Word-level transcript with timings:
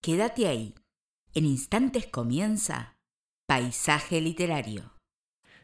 Quédate 0.00 0.46
ahí. 0.46 0.74
En 1.34 1.44
instantes 1.44 2.06
comienza 2.06 2.96
Paisaje 3.46 4.20
Literario. 4.20 4.92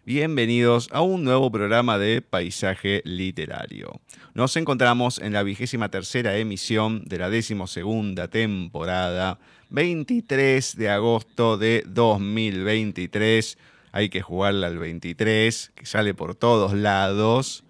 Bienvenidos 0.05 0.89
a 0.91 1.03
un 1.03 1.23
nuevo 1.23 1.53
programa 1.53 1.99
de 1.99 2.21
Paisaje 2.21 3.01
Literario. 3.05 4.01
Nos 4.35 4.57
encontramos 4.57 5.19
en 5.19 5.33
la 5.33 5.45
vigésima 5.45 5.89
tercera 5.89 6.37
emisión 6.37 7.05
de 7.05 7.19
la 7.19 7.31
decimosegunda 7.31 8.27
temporada, 8.27 9.39
23 9.71 10.77
de 10.77 10.91
agosto 10.91 11.57
de 11.57 11.85
2023. 11.87 13.57
Hay 13.93 14.09
que 14.09 14.21
jugarla 14.21 14.67
al 14.67 14.79
23, 14.79 15.73
que 15.77 15.87
sale 15.87 16.13
por 16.13 16.35
todos 16.35 16.73
lados, 16.73 17.63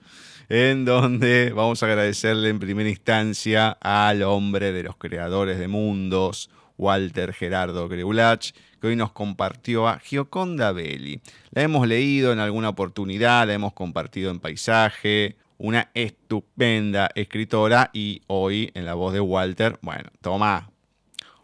en 0.49 0.87
donde 0.87 1.53
vamos 1.55 1.83
a 1.83 1.87
agradecerle 1.87 2.49
en 2.49 2.59
primera 2.59 2.89
instancia 2.89 3.69
al 3.81 4.23
hombre 4.23 4.73
de 4.73 4.83
los 4.83 4.97
creadores 4.97 5.59
de 5.59 5.69
mundos, 5.69 6.51
Walter 6.77 7.33
Gerardo 7.33 7.89
Greulach, 7.89 8.53
que 8.81 8.89
hoy 8.89 8.97
nos 8.97 9.13
compartió 9.13 9.89
a 9.89 9.99
Gioconda 9.99 10.73
Belli. 10.73 11.21
La 11.51 11.63
hemos 11.63 11.87
leído 11.87 12.33
en 12.33 12.39
alguna 12.39 12.71
oportunidad, 12.71 13.47
la 13.47 13.55
hemos 13.55 13.73
compartido 13.73 14.31
en 14.31 14.41
paisaje, 14.41 15.37
una 15.59 15.91
estupenda 15.95 17.11
escritora 17.15 17.91
y 17.93 18.23
hoy 18.27 18.71
en 18.75 18.85
la 18.85 18.95
voz 18.95 19.13
de 19.13 19.21
Walter, 19.21 19.79
bueno, 19.83 20.11
toma 20.21 20.71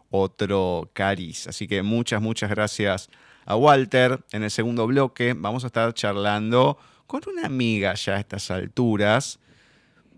otro 0.09 0.89
cariz. 0.93 1.47
Así 1.47 1.67
que 1.67 1.81
muchas, 1.81 2.21
muchas 2.21 2.49
gracias 2.49 3.09
a 3.45 3.55
Walter. 3.55 4.19
En 4.31 4.43
el 4.43 4.51
segundo 4.51 4.85
bloque 4.85 5.33
vamos 5.35 5.63
a 5.63 5.67
estar 5.67 5.93
charlando 5.93 6.77
con 7.07 7.21
una 7.27 7.45
amiga 7.45 7.93
ya 7.95 8.15
a 8.15 8.19
estas 8.19 8.51
alturas, 8.51 9.39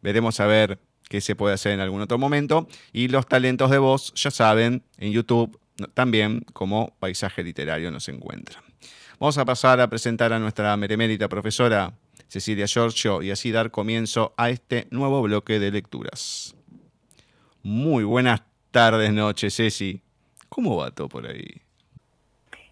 veremos 0.00 0.38
a 0.38 0.46
ver 0.46 0.78
qué 1.08 1.20
se 1.20 1.34
puede 1.34 1.54
hacer 1.54 1.72
en 1.72 1.80
algún 1.80 2.00
otro 2.02 2.18
momento. 2.18 2.68
Y 2.92 3.08
los 3.08 3.26
talentos 3.26 3.72
de 3.72 3.78
voz, 3.78 4.14
ya 4.14 4.30
saben, 4.30 4.84
en 4.96 5.10
YouTube 5.10 5.58
también 5.92 6.42
como 6.52 6.94
paisaje 7.00 7.42
literario 7.42 7.90
nos 7.90 8.08
encuentran. 8.08 8.62
Vamos 9.18 9.36
a 9.36 9.44
pasar 9.44 9.80
a 9.80 9.90
presentar 9.90 10.32
a 10.32 10.38
nuestra 10.38 10.76
meremérita 10.76 11.28
profesora 11.28 11.94
Cecilia 12.28 12.68
Giorgio 12.68 13.22
y 13.22 13.32
así 13.32 13.50
dar 13.50 13.72
comienzo 13.72 14.34
a 14.36 14.50
este 14.50 14.86
nuevo 14.92 15.20
bloque 15.20 15.58
de 15.58 15.72
lecturas. 15.72 16.54
Muy 17.64 18.04
buenas 18.04 18.42
tardes, 18.70 19.12
noches, 19.12 19.56
Ceci. 19.56 20.03
¿Cómo 20.54 20.76
va 20.76 20.92
todo 20.92 21.08
por 21.08 21.26
ahí? 21.26 21.62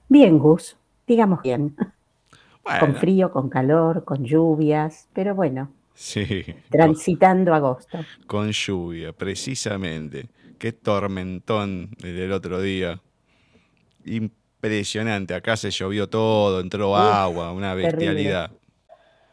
Bien, 0.09 0.39
Gus, 0.39 0.77
digamos 1.05 1.43
bien. 1.43 1.75
Con 2.79 2.95
frío, 2.95 3.33
con 3.33 3.49
calor, 3.49 4.05
con 4.05 4.25
lluvias, 4.25 5.09
pero 5.13 5.35
bueno. 5.35 5.73
Sí. 5.95 6.45
Transitando 6.71 7.53
agosto. 7.53 7.99
Con 8.29 8.53
lluvia, 8.53 9.13
precisamente. 9.13 10.29
Qué 10.61 10.71
tormentón 10.71 11.91
del 11.99 12.31
otro 12.31 12.63
día. 12.63 13.01
Impresionante. 14.05 15.35
Acá 15.35 15.57
se 15.57 15.73
llovió 15.73 16.09
todo, 16.09 16.61
entró 16.61 16.97
agua, 16.97 17.51
una 17.51 17.75
bestialidad. 17.75 18.53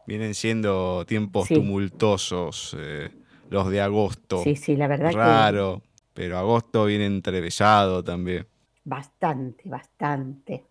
Vienen 0.07 0.33
siendo 0.33 1.05
tiempos 1.05 1.49
tumultuosos 1.49 2.75
eh, 2.79 3.11
los 3.51 3.69
de 3.69 3.79
agosto. 3.79 4.41
Sí, 4.43 4.55
sí, 4.55 4.75
la 4.75 4.87
verdad 4.87 5.13
Raro, 5.13 5.83
pero 6.19 6.37
agosto 6.37 6.83
viene 6.83 7.05
entrevesado 7.05 8.03
también. 8.03 8.45
Bastante, 8.83 9.69
bastante. 9.69 10.65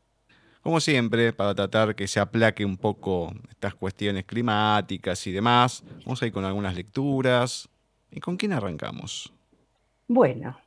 Como 0.60 0.78
siempre, 0.78 1.32
para 1.32 1.54
tratar 1.54 1.94
que 1.94 2.06
se 2.06 2.20
aplaque 2.20 2.66
un 2.66 2.76
poco 2.76 3.32
estas 3.48 3.75
cuestiones 3.75 4.26
climáticas 4.26 5.26
y 5.26 5.32
demás, 5.32 5.82
vamos 6.04 6.22
a 6.22 6.26
ir 6.26 6.34
con 6.34 6.44
algunas 6.44 6.76
lecturas. 6.76 7.66
¿Y 8.10 8.20
con 8.20 8.37
quién 8.37 8.53
arrancamos? 8.53 9.32
Bueno, 10.06 10.58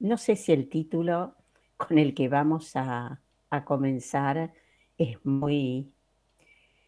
no 0.00 0.16
sé 0.16 0.34
si 0.36 0.52
el 0.52 0.70
título 0.70 1.34
con 1.76 1.98
el 1.98 2.14
que 2.14 2.30
vamos 2.30 2.72
a, 2.74 3.20
comenzar 3.66 4.54
es 4.96 5.22
muy, 5.26 5.92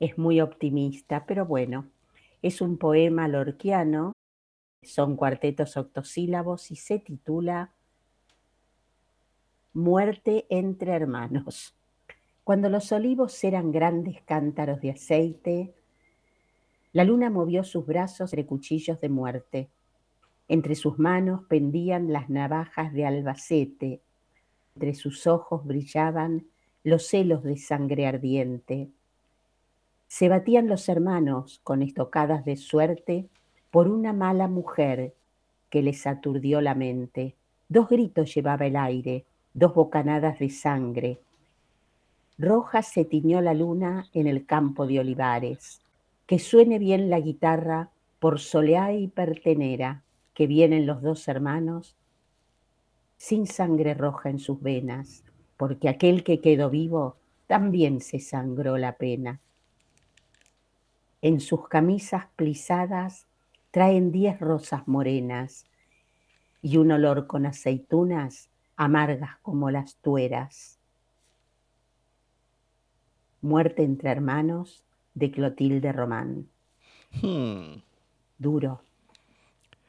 es 0.00 0.16
muy 0.16 0.40
optimista, 0.40 1.26
pero 1.26 1.44
bueno, 1.44 1.90
es 2.40 2.62
un 2.62 2.78
poema 2.78 3.28
lorquiano, 3.28 4.13
son 4.84 5.16
cuartetos 5.16 5.76
octosílabos 5.76 6.70
y 6.70 6.76
se 6.76 6.98
titula 6.98 7.72
Muerte 9.72 10.46
entre 10.50 10.92
hermanos. 10.92 11.74
Cuando 12.44 12.68
los 12.68 12.92
olivos 12.92 13.42
eran 13.42 13.72
grandes 13.72 14.22
cántaros 14.22 14.80
de 14.80 14.90
aceite, 14.90 15.74
la 16.92 17.02
luna 17.02 17.28
movió 17.28 17.64
sus 17.64 17.84
brazos 17.84 18.30
de 18.30 18.46
cuchillos 18.46 19.00
de 19.00 19.08
muerte. 19.08 19.68
Entre 20.46 20.74
sus 20.74 20.98
manos 20.98 21.42
pendían 21.48 22.12
las 22.12 22.30
navajas 22.30 22.92
de 22.92 23.06
Albacete, 23.06 24.00
entre 24.74 24.94
sus 24.94 25.26
ojos 25.26 25.64
brillaban 25.64 26.46
los 26.84 27.08
celos 27.08 27.42
de 27.42 27.56
sangre 27.56 28.06
ardiente. 28.06 28.90
Se 30.06 30.28
batían 30.28 30.68
los 30.68 30.88
hermanos 30.88 31.60
con 31.64 31.82
estocadas 31.82 32.44
de 32.44 32.56
suerte 32.56 33.28
por 33.74 33.88
una 33.88 34.12
mala 34.12 34.46
mujer 34.46 35.14
que 35.68 35.82
les 35.82 36.06
aturdió 36.06 36.60
la 36.60 36.76
mente. 36.76 37.34
Dos 37.68 37.88
gritos 37.88 38.32
llevaba 38.32 38.66
el 38.66 38.76
aire, 38.76 39.24
dos 39.52 39.74
bocanadas 39.74 40.38
de 40.38 40.48
sangre, 40.48 41.18
Roja 42.38 42.82
se 42.82 43.04
tiñó 43.04 43.40
la 43.40 43.52
luna 43.52 44.06
en 44.12 44.28
el 44.28 44.46
campo 44.46 44.86
de 44.86 45.00
olivares. 45.00 45.80
Que 46.26 46.38
suene 46.38 46.78
bien 46.78 47.10
la 47.10 47.18
guitarra 47.18 47.90
por 48.20 48.38
soleá 48.38 48.92
y 48.92 49.08
pertenera, 49.08 50.04
que 50.34 50.46
vienen 50.46 50.86
los 50.86 51.02
dos 51.02 51.26
hermanos 51.26 51.96
sin 53.16 53.48
sangre 53.48 53.94
roja 53.94 54.30
en 54.30 54.38
sus 54.38 54.62
venas, 54.62 55.24
porque 55.56 55.88
aquel 55.88 56.22
que 56.22 56.40
quedó 56.40 56.70
vivo 56.70 57.16
también 57.48 58.00
se 58.00 58.20
sangró 58.20 58.76
la 58.78 58.92
pena. 58.98 59.40
En 61.22 61.40
sus 61.40 61.66
camisas 61.68 62.26
plisadas 62.36 63.26
traen 63.74 64.12
diez 64.12 64.38
rosas 64.38 64.86
morenas 64.86 65.66
y 66.62 66.76
un 66.76 66.92
olor 66.92 67.26
con 67.26 67.44
aceitunas 67.44 68.48
amargas 68.76 69.36
como 69.42 69.68
las 69.68 69.96
tueras. 69.96 70.78
Muerte 73.42 73.82
entre 73.82 74.12
hermanos 74.12 74.84
de 75.14 75.32
Clotilde 75.32 75.90
Román. 75.90 76.46
Hmm. 77.20 77.82
Duro. 78.38 78.80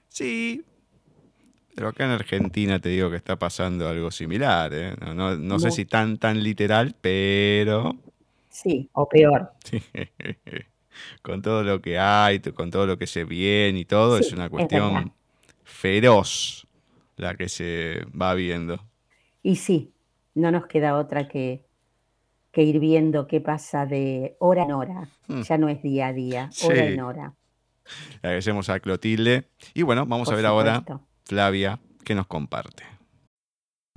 Sí, 0.10 0.66
pero 1.76 1.90
acá 1.90 2.06
en 2.06 2.12
Argentina 2.12 2.80
te 2.80 2.90
digo 2.90 3.12
que 3.12 3.18
está 3.18 3.38
pasando 3.38 3.88
algo 3.88 4.10
similar. 4.10 4.74
¿eh? 4.74 4.96
No, 5.14 5.60
sé 5.60 5.70
si 5.70 5.86
tan, 5.86 6.18
tan 6.18 6.42
literal, 6.42 6.96
pero... 7.00 7.96
Sí, 8.50 8.90
o 8.94 9.08
peor. 9.08 9.54
con 11.22 11.42
todo 11.42 11.64
lo 11.64 11.82
que 11.82 12.00
hay, 12.00 12.40
con 12.40 12.72
todo 12.72 12.86
lo 12.86 12.98
que 12.98 13.08
se 13.08 13.24
viene 13.24 13.80
y 13.80 13.86
todo, 13.86 14.18
es 14.18 14.32
una 14.32 14.50
cuestión 14.50 15.14
feroz 15.64 16.68
la 17.18 17.36
que 17.36 17.50
se 17.50 18.06
va 18.20 18.34
viendo. 18.34 18.84
Y 19.42 19.58
sí, 19.58 19.94
no 20.34 20.52
nos 20.52 20.68
queda 20.68 20.98
otra 20.98 21.28
que 21.28 21.66
que 22.56 22.64
ir 22.64 22.80
viendo 22.80 23.28
qué 23.28 23.42
pasa 23.42 23.86
de 23.86 24.38
hora 24.40 24.64
en 24.64 24.72
hora. 24.72 25.10
Hmm. 25.28 25.42
Ya 25.42 25.58
no 25.58 25.68
es 25.68 25.84
día 25.84 26.08
a 26.08 26.14
día, 26.14 26.50
hora 26.64 26.86
en 26.86 27.02
hora. 27.02 27.34
Le 28.22 28.30
agradecemos 28.30 28.70
a 28.70 28.80
Clotilde. 28.80 29.50
Y 29.74 29.82
bueno, 29.82 30.06
vamos 30.06 30.32
a 30.32 30.36
ver 30.36 30.46
ahora 30.46 30.82
Flavia, 31.26 31.80
que 32.06 32.16
nos 32.16 32.28
comparte. 32.28 32.95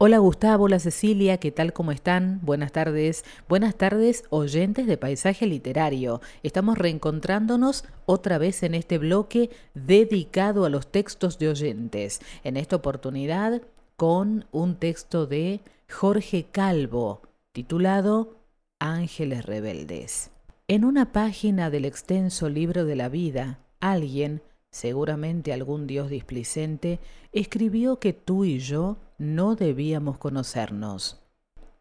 Hola 0.01 0.19
Gustavo, 0.19 0.67
hola 0.67 0.79
Cecilia, 0.79 1.39
¿qué 1.39 1.51
tal? 1.51 1.73
¿Cómo 1.73 1.91
están? 1.91 2.39
Buenas 2.45 2.71
tardes. 2.71 3.25
Buenas 3.49 3.75
tardes, 3.75 4.23
oyentes 4.31 4.87
de 4.87 4.97
Paisaje 4.97 5.45
Literario. 5.45 6.21
Estamos 6.45 6.79
reencontrándonos 6.79 7.85
otra 8.07 8.39
vez 8.39 8.63
en 8.63 8.77
este 8.77 8.99
bloque 8.99 9.51
dedicado 9.75 10.65
a 10.65 10.71
los 10.71 10.87
textos 10.87 11.41
de 11.41 11.49
oyentes. 11.49 12.21
En 12.45 12.57
esta 12.57 12.77
oportunidad 12.77 13.61
con 13.97 14.45
un 14.53 14.77
texto 14.77 15.27
de 15.27 15.63
Jorge 15.91 16.47
Calvo, 16.53 17.23
titulado 17.51 18.37
Ángeles 18.79 19.47
Rebeldes. 19.47 20.31
En 20.69 20.85
una 20.85 21.11
página 21.11 21.71
del 21.71 21.85
extenso 21.85 22.49
libro 22.49 22.85
de 22.85 22.95
la 22.95 23.09
vida, 23.09 23.59
alguien, 23.81 24.43
seguramente 24.71 25.53
algún 25.53 25.89
dios 25.89 26.09
displicente, 26.09 27.01
escribió 27.33 27.99
que 27.99 28.13
tú 28.13 28.45
y 28.45 28.61
yo 28.61 28.97
no 29.19 29.57
debíamos 29.57 30.19
conocernos. 30.19 31.21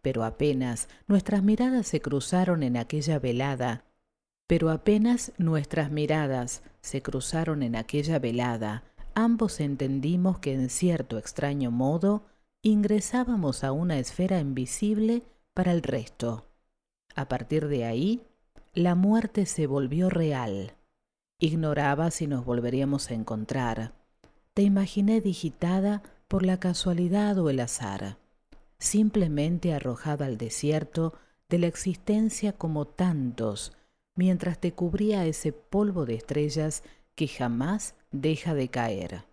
Pero 0.01 0.23
apenas 0.23 0.89
nuestras 1.07 1.43
miradas 1.43 1.87
se 1.87 2.01
cruzaron 2.01 2.63
en 2.63 2.77
aquella 2.77 3.19
velada, 3.19 3.85
pero 4.47 4.69
apenas 4.69 5.31
nuestras 5.37 5.91
miradas 5.91 6.63
se 6.81 7.01
cruzaron 7.01 7.63
en 7.63 7.75
aquella 7.75 8.17
velada, 8.17 8.83
ambos 9.13 9.59
entendimos 9.59 10.39
que 10.39 10.53
en 10.53 10.69
cierto 10.69 11.17
extraño 11.17 11.69
modo 11.69 12.25
ingresábamos 12.61 13.63
a 13.63 13.71
una 13.71 13.99
esfera 13.99 14.39
invisible 14.39 15.23
para 15.53 15.71
el 15.71 15.83
resto. 15.83 16.45
A 17.15 17.27
partir 17.27 17.67
de 17.67 17.85
ahí, 17.85 18.21
la 18.73 18.95
muerte 18.95 19.45
se 19.45 19.67
volvió 19.67 20.09
real. 20.09 20.73
Ignoraba 21.39 22.11
si 22.11 22.27
nos 22.27 22.45
volveríamos 22.45 23.09
a 23.11 23.15
encontrar. 23.15 23.93
Te 24.53 24.61
imaginé 24.61 25.19
digitada 25.19 26.03
por 26.27 26.45
la 26.45 26.59
casualidad 26.59 27.37
o 27.39 27.49
el 27.49 27.59
azar, 27.59 28.17
simplemente 28.79 29.73
arrojada 29.73 30.25
al 30.25 30.37
desierto 30.37 31.13
de 31.49 31.59
la 31.59 31.67
existencia 31.67 32.53
como 32.53 32.85
tantos, 32.85 33.73
mientras 34.15 34.59
te 34.59 34.73
cubría 34.73 35.25
ese 35.25 35.53
polvo 35.53 36.05
de 36.05 36.15
estrellas 36.15 36.83
que 37.15 37.27
jamás 37.27 37.95
deja 38.11 38.53
de 38.53 38.67
caer. 38.69 39.25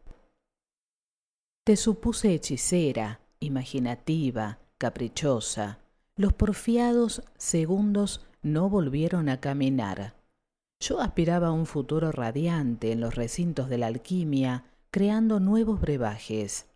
Te 1.64 1.76
supuse 1.76 2.35
hechicera, 2.35 3.20
imaginativa, 3.41 4.58
caprichosa. 4.79 5.79
Los 6.17 6.32
porfiados 6.32 7.23
segundos 7.38 8.26
no 8.43 8.69
volvieron 8.69 9.29
a 9.29 9.41
caminar. 9.41 10.14
Yo 10.81 11.00
aspiraba 11.00 11.49
a 11.49 11.52
un 11.52 11.67
futuro 11.67 12.12
radiante 12.12 12.93
en 12.93 13.00
los 13.00 13.14
recintos 13.14 13.69
de 13.69 13.79
la 13.79 13.87
alquimia, 13.87 14.64
creando 14.91 15.41
nuevos 15.41 15.81
brebajes. 15.81 16.67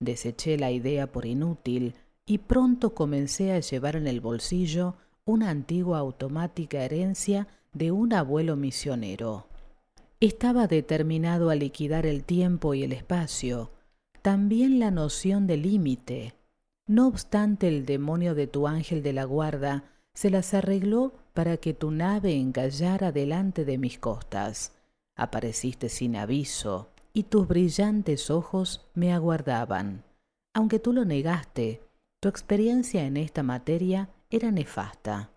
Deseché 0.00 0.58
la 0.58 0.70
idea 0.70 1.10
por 1.10 1.26
inútil 1.26 1.94
y 2.26 2.38
pronto 2.38 2.94
comencé 2.94 3.52
a 3.52 3.60
llevar 3.60 3.96
en 3.96 4.06
el 4.06 4.20
bolsillo 4.20 4.96
una 5.24 5.50
antigua 5.50 5.98
automática 5.98 6.84
herencia 6.84 7.48
de 7.72 7.92
un 7.92 8.12
abuelo 8.12 8.56
misionero. 8.56 9.46
Estaba 10.20 10.66
determinado 10.66 11.50
a 11.50 11.54
liquidar 11.54 12.06
el 12.06 12.24
tiempo 12.24 12.74
y 12.74 12.82
el 12.84 12.92
espacio, 12.92 13.70
también 14.22 14.78
la 14.78 14.90
noción 14.90 15.46
de 15.46 15.56
límite. 15.56 16.34
No 16.86 17.06
obstante, 17.06 17.68
el 17.68 17.84
demonio 17.86 18.34
de 18.34 18.46
tu 18.46 18.66
ángel 18.66 19.02
de 19.02 19.12
la 19.12 19.24
guarda 19.24 19.84
se 20.14 20.30
las 20.30 20.54
arregló 20.54 21.12
para 21.34 21.58
que 21.58 21.74
tu 21.74 21.90
nave 21.90 22.34
encallara 22.34 23.12
delante 23.12 23.64
de 23.64 23.76
mis 23.76 23.98
costas. 23.98 24.72
Apareciste 25.16 25.88
sin 25.88 26.16
aviso, 26.16 26.90
y 27.16 27.22
tus 27.22 27.48
brillantes 27.48 28.28
ojos 28.30 28.84
me 28.92 29.14
aguardaban. 29.14 30.04
Aunque 30.52 30.78
tú 30.78 30.92
lo 30.92 31.06
negaste, 31.06 31.80
tu 32.20 32.28
experiencia 32.28 33.06
en 33.06 33.16
esta 33.16 33.42
materia 33.42 34.10
era 34.28 34.50
nefasta. 34.50 35.30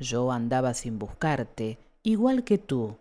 Yo 0.00 0.32
andaba 0.32 0.74
sin 0.74 0.98
buscarte, 0.98 1.78
igual 2.02 2.42
que 2.42 2.58
tú, 2.58 2.96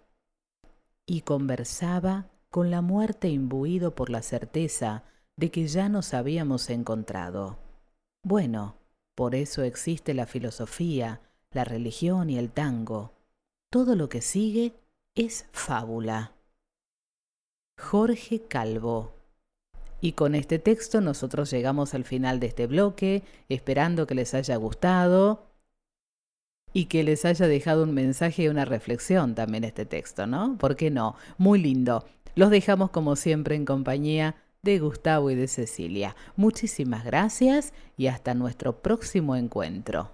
y 1.08 1.22
conversaba 1.22 2.28
con 2.52 2.70
la 2.70 2.84
muerte 2.84 3.30
imbuido 3.30 3.96
por 3.96 4.12
la 4.12 4.22
certeza 4.22 5.06
de 5.36 5.50
que 5.50 5.68
ya 5.68 5.90
nos 5.90 6.14
habíamos 6.14 6.70
encontrado. 6.70 7.58
Bueno, 8.22 8.76
por 9.16 9.34
eso 9.34 9.64
existe 9.64 10.14
la 10.14 10.28
filosofía, 10.28 11.20
la 11.50 11.64
religión 11.64 12.30
y 12.30 12.38
el 12.38 12.52
tango. 12.52 13.12
Todo 13.72 13.96
lo 13.96 14.08
que 14.08 14.22
sigue 14.22 14.76
es 15.16 15.48
fábula. 15.52 16.36
Jorge 17.80 18.42
Calvo. 18.42 19.16
Y 20.02 20.12
con 20.12 20.36
este 20.36 20.60
texto 20.60 21.02
nosotros 21.02 21.50
llegamos 21.50 21.94
al 21.94 22.04
final 22.04 22.40
de 22.40 22.48
este 22.48 22.68
bloque, 22.68 23.24
esperando 23.48 24.06
que 24.06 24.16
les 24.16 24.34
haya 24.34 24.56
gustado 24.58 25.48
y 26.72 26.86
que 26.86 27.04
les 27.04 27.26
haya 27.26 27.48
dejado 27.48 27.84
un 27.84 27.94
mensaje 27.94 28.44
y 28.44 28.48
una 28.48 28.66
reflexión 28.66 29.34
también 29.34 29.64
este 29.64 29.86
texto, 29.86 30.28
¿no? 30.28 30.58
¿Por 30.58 30.76
qué 30.76 30.92
no? 30.92 31.16
Muy 31.38 31.60
lindo. 31.60 32.06
Los 32.36 32.52
dejamos 32.52 32.92
como 32.92 33.16
siempre 33.16 33.56
en 33.56 33.66
compañía 33.66 34.36
de 34.62 34.80
Gustavo 34.80 35.32
y 35.32 35.36
de 35.36 35.48
Cecilia. 35.48 36.16
Muchísimas 36.36 37.06
gracias 37.06 37.74
y 37.98 38.08
hasta 38.08 38.34
nuestro 38.34 38.82
próximo 38.82 39.36
encuentro. 39.36 40.12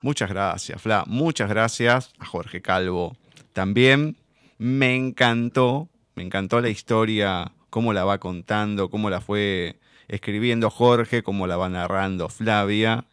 Muchas 0.00 0.30
gracias, 0.30 0.80
Fla. 0.80 1.04
Muchas 1.06 1.48
gracias 1.50 2.12
a 2.18 2.24
Jorge 2.24 2.62
Calvo. 2.62 3.16
También 3.52 4.16
me 4.58 4.94
encantó 4.94 5.88
me 6.18 6.24
encantó 6.24 6.60
la 6.60 6.68
historia, 6.68 7.52
cómo 7.70 7.92
la 7.92 8.04
va 8.04 8.18
contando, 8.18 8.90
cómo 8.90 9.08
la 9.08 9.20
fue 9.20 9.78
escribiendo 10.08 10.68
Jorge, 10.68 11.22
cómo 11.22 11.46
la 11.46 11.56
va 11.56 11.68
narrando 11.68 12.28
Flavia. 12.28 13.04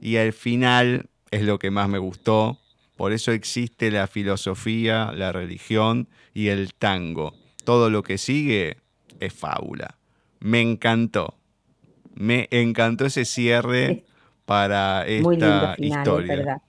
Y 0.00 0.18
al 0.18 0.32
final 0.32 1.06
es 1.32 1.42
lo 1.42 1.58
que 1.58 1.72
más 1.72 1.88
me 1.88 1.98
gustó. 1.98 2.60
Por 2.96 3.12
eso 3.12 3.32
existe 3.32 3.90
la 3.90 4.06
filosofía, 4.06 5.10
la 5.10 5.32
religión 5.32 6.06
y 6.32 6.46
el 6.46 6.74
tango. 6.74 7.34
Todo 7.64 7.90
lo 7.90 8.04
que 8.04 8.18
sigue 8.18 8.76
es 9.18 9.32
fábula. 9.32 9.96
Me 10.38 10.60
encantó. 10.60 11.34
Me 12.14 12.46
encantó 12.52 13.04
ese 13.06 13.24
cierre 13.24 14.04
para 14.44 15.04
esta 15.08 15.74
historia. 15.78 16.62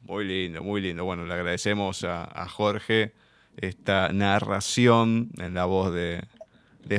Muy 0.00 0.24
lindo, 0.24 0.64
muy 0.64 0.80
lindo. 0.80 1.04
Bueno, 1.04 1.24
le 1.26 1.34
agradecemos 1.34 2.02
a 2.02 2.48
Jorge 2.48 3.12
esta 3.60 4.12
narración 4.12 5.30
en 5.38 5.54
la 5.54 5.64
voz 5.64 5.92
de, 5.92 6.26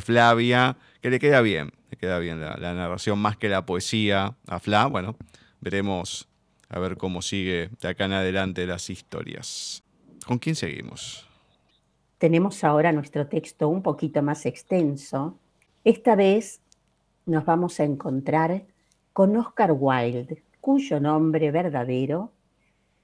Flavia, 0.02 0.78
que 1.02 1.10
le 1.10 1.20
queda 1.20 1.42
bien, 1.42 1.72
le 1.90 1.98
queda 1.98 2.20
bien 2.20 2.40
la, 2.40 2.56
narración 2.58 3.18
más 3.20 3.38
que 3.38 3.50
la 3.50 3.66
poesía 3.66 4.36
a 4.48 4.60
Fla. 4.60 4.86
Bueno, 4.86 5.16
veremos 5.62 6.28
a 6.70 6.80
ver 6.80 6.98
cómo 6.98 7.22
sigue 7.22 7.70
de 7.82 7.88
acá 7.88 8.06
en 8.06 8.14
adelante 8.14 8.68
las 8.68 8.90
historias. 8.90 9.84
¿Con 10.26 10.38
quién 10.38 10.56
seguimos? 10.56 11.28
Tenemos 12.20 12.64
ahora 12.64 12.92
nuestro 12.92 13.28
texto 13.28 13.68
un 13.70 13.82
poquito 13.82 14.22
más 14.22 14.46
extenso. 14.46 15.40
Esta 15.84 16.16
vez 16.16 16.62
nos 17.26 17.46
vamos 17.46 17.80
a 17.80 17.84
encontrar 17.86 18.66
con 19.14 19.36
Oscar 19.38 19.72
Wilde, 19.72 20.44
cuyo 20.62 21.00
nombre 21.00 21.50
verdadero 21.52 22.32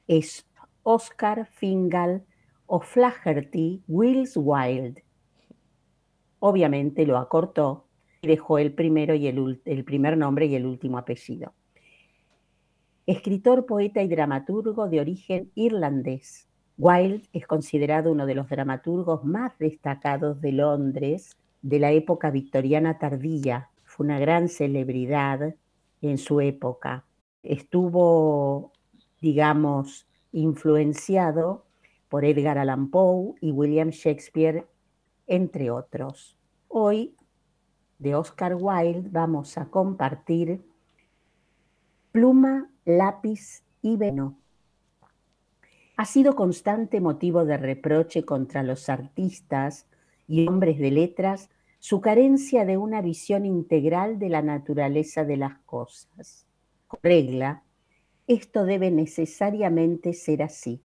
es 0.07 0.45
Oscar 0.83 1.47
Fingal 1.53 2.23
O'Flaherty 2.67 3.83
Wills 3.87 4.33
Wilde. 4.35 5.03
Obviamente 6.39 7.05
lo 7.05 7.17
acortó 7.17 7.85
y 8.21 8.27
dejó 8.27 8.57
el, 8.57 8.73
primero 8.73 9.13
y 9.15 9.27
el, 9.27 9.61
el 9.65 9.83
primer 9.83 10.17
nombre 10.17 10.47
y 10.47 10.55
el 10.55 10.65
último 10.65 10.97
apellido. 10.97 11.53
Escritor, 13.05 13.65
poeta 13.65 14.01
y 14.01 14.07
dramaturgo 14.07 14.89
de 14.89 14.99
origen 14.99 15.51
irlandés. 15.53 16.47
Wilde 16.77 17.29
es 17.33 17.45
considerado 17.45 18.11
uno 18.11 18.25
de 18.25 18.35
los 18.35 18.49
dramaturgos 18.49 19.23
más 19.23 19.57
destacados 19.59 20.41
de 20.41 20.51
Londres 20.51 21.37
de 21.61 21.79
la 21.79 21.91
época 21.91 22.31
victoriana 22.31 22.97
tardía. 22.97 23.69
Fue 23.83 24.05
una 24.05 24.19
gran 24.19 24.49
celebridad 24.49 25.55
en 26.01 26.17
su 26.17 26.41
época. 26.41 27.05
Estuvo, 27.43 28.71
digamos, 29.21 30.07
influenciado 30.31 31.64
por 32.09 32.25
Edgar 32.25 32.57
Allan 32.57 32.89
Poe 32.89 33.35
y 33.41 33.51
William 33.51 33.89
Shakespeare, 33.89 34.65
entre 35.27 35.71
otros. 35.71 36.37
Hoy, 36.67 37.15
de 37.99 38.15
Oscar 38.15 38.55
Wilde, 38.55 39.09
vamos 39.09 39.57
a 39.57 39.65
compartir 39.65 40.63
Pluma, 42.11 42.71
lápiz 42.85 43.65
y 43.81 43.97
veno. 43.97 44.39
Ha 45.97 46.05
sido 46.05 46.33
constante 46.35 47.01
motivo 47.01 47.43
de 47.43 47.57
reproche 47.57 48.23
contra 48.23 48.63
los 48.63 48.87
artistas 48.87 49.87
y 50.25 50.47
hombres 50.47 50.79
de 50.79 50.91
letras 50.91 51.49
su 51.79 51.99
carencia 51.99 52.63
de 52.63 52.77
una 52.77 53.01
visión 53.01 53.45
integral 53.45 54.17
de 54.17 54.29
la 54.29 54.41
naturaleza 54.41 55.25
de 55.25 55.35
las 55.35 55.57
cosas. 55.65 56.47
Regla, 57.03 57.63
esto 58.27 58.63
debe 58.63 58.91
necesariamente 58.91 60.13
ser 60.13 60.41
así 60.41 60.84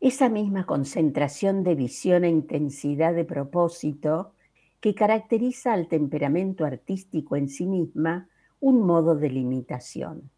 esa 0.00 0.30
misma 0.30 0.64
concentración 0.64 1.62
de 1.62 1.74
visión 1.74 2.24
e 2.24 2.30
intensidad 2.30 3.14
de 3.14 3.26
propósito 3.26 4.32
que 4.80 4.94
caracteriza 4.94 5.74
al 5.74 5.88
temperamento 5.88 6.64
artístico 6.64 7.36
en 7.36 7.48
sí 7.48 7.66
misma 7.66 8.28
un 8.60 8.80
modo 8.80 9.14
de 9.14 9.28
limitación. 9.28 10.30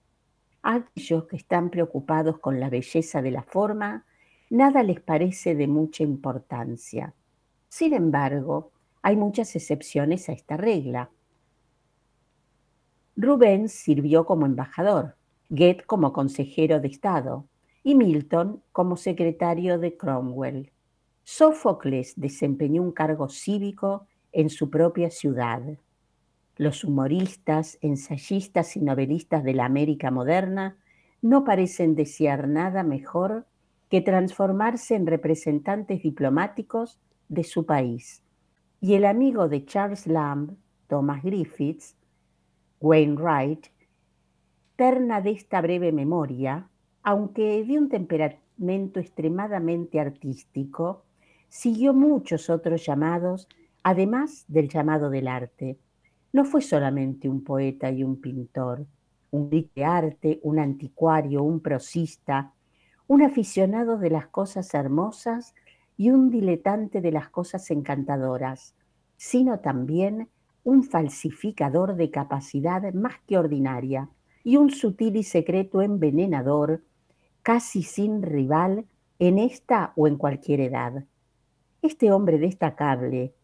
A 0.62 0.74
aquellos 0.74 1.26
que 1.26 1.36
están 1.36 1.70
preocupados 1.70 2.40
con 2.40 2.58
la 2.58 2.70
belleza 2.70 3.22
de 3.22 3.30
la 3.30 3.44
forma, 3.44 4.04
nada 4.50 4.82
les 4.82 5.00
parece 5.00 5.54
de 5.54 5.68
mucha 5.68 6.02
importancia. 6.02 7.14
Sin 7.68 7.94
embargo, 7.94 8.72
hay 9.00 9.16
muchas 9.16 9.54
excepciones 9.54 10.28
a 10.28 10.32
esta 10.32 10.56
regla. 10.56 11.10
Rubens 13.16 13.72
sirvió 13.72 14.26
como 14.26 14.44
embajador, 14.44 15.16
Goethe 15.50 15.84
como 15.84 16.12
consejero 16.12 16.80
de 16.80 16.88
Estado 16.88 17.46
y 17.84 17.94
Milton 17.94 18.62
como 18.72 18.96
secretario 18.96 19.78
de 19.78 19.96
Cromwell. 19.96 20.72
Sófocles 21.24 22.14
desempeñó 22.16 22.82
un 22.82 22.92
cargo 22.92 23.28
cívico 23.28 24.06
en 24.32 24.50
su 24.50 24.70
propia 24.70 25.10
ciudad. 25.10 25.62
Los 26.56 26.84
humoristas, 26.84 27.78
ensayistas 27.80 28.76
y 28.76 28.80
novelistas 28.80 29.44
de 29.44 29.54
la 29.54 29.64
América 29.64 30.10
moderna 30.10 30.76
no 31.20 31.44
parecen 31.44 31.94
desear 31.94 32.48
nada 32.48 32.82
mejor 32.82 33.46
que 33.88 34.00
transformarse 34.00 34.94
en 34.94 35.06
representantes 35.06 36.02
diplomáticos 36.02 36.98
de 37.28 37.44
su 37.44 37.66
país. 37.66 38.22
Y 38.80 38.94
el 38.94 39.04
amigo 39.04 39.48
de 39.48 39.64
Charles 39.64 40.06
Lamb, 40.06 40.56
Thomas 40.88 41.22
Griffiths, 41.22 41.96
Wainwright, 42.80 43.66
terna 44.76 45.20
de 45.20 45.30
esta 45.30 45.60
breve 45.60 45.92
memoria, 45.92 46.68
aunque 47.02 47.64
de 47.64 47.78
un 47.78 47.88
temperamento 47.88 49.00
extremadamente 49.00 50.00
artístico, 50.00 51.04
siguió 51.48 51.94
muchos 51.94 52.48
otros 52.48 52.84
llamados, 52.86 53.48
además 53.82 54.44
del 54.48 54.68
llamado 54.68 55.10
del 55.10 55.28
arte. 55.28 55.78
No 56.32 56.44
fue 56.44 56.62
solamente 56.62 57.28
un 57.28 57.44
poeta 57.44 57.90
y 57.90 58.04
un 58.04 58.20
pintor, 58.20 58.86
un 59.30 59.50
de 59.50 59.84
arte, 59.84 60.40
un 60.42 60.58
anticuario, 60.58 61.42
un 61.42 61.60
prosista, 61.60 62.52
un 63.06 63.22
aficionado 63.22 63.98
de 63.98 64.10
las 64.10 64.28
cosas 64.28 64.72
hermosas 64.72 65.54
y 65.96 66.10
un 66.10 66.30
diletante 66.30 67.00
de 67.00 67.12
las 67.12 67.28
cosas 67.28 67.70
encantadoras, 67.70 68.74
sino 69.16 69.60
también 69.60 70.28
un 70.64 70.84
falsificador 70.84 71.96
de 71.96 72.10
capacidad 72.10 72.92
más 72.94 73.14
que 73.26 73.36
ordinaria 73.36 74.08
y 74.44 74.56
un 74.56 74.70
sutil 74.70 75.16
y 75.16 75.22
secreto 75.22 75.82
envenenador, 75.82 76.82
casi 77.42 77.82
sin 77.82 78.22
rival 78.22 78.86
en 79.18 79.38
esta 79.38 79.92
o 79.96 80.06
en 80.06 80.16
cualquier 80.16 80.60
edad. 80.60 81.04
Este 81.82 82.12
hombre 82.12 82.38
destacable, 82.38 83.34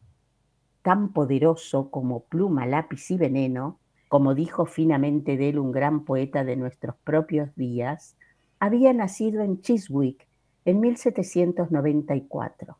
tan 0.82 1.12
poderoso 1.12 1.90
como 1.90 2.24
pluma, 2.24 2.66
lápiz 2.66 3.10
y 3.10 3.16
veneno, 3.16 3.78
como 4.08 4.34
dijo 4.34 4.64
finamente 4.64 5.36
de 5.36 5.50
él 5.50 5.58
un 5.58 5.72
gran 5.72 6.04
poeta 6.04 6.44
de 6.44 6.56
nuestros 6.56 6.96
propios 7.04 7.54
días, 7.56 8.16
había 8.60 8.92
nacido 8.92 9.42
en 9.42 9.60
Chiswick 9.60 10.26
en 10.64 10.80
1794. 10.80 12.78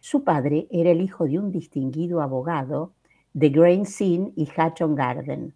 Su 0.00 0.24
padre 0.24 0.66
era 0.70 0.90
el 0.90 1.00
hijo 1.00 1.26
de 1.26 1.38
un 1.38 1.52
distinguido 1.52 2.22
abogado 2.22 2.92
de 3.34 3.50
Grange 3.50 4.04
Inn 4.04 4.32
y 4.34 4.48
Hatton 4.56 4.94
Garden. 4.94 5.54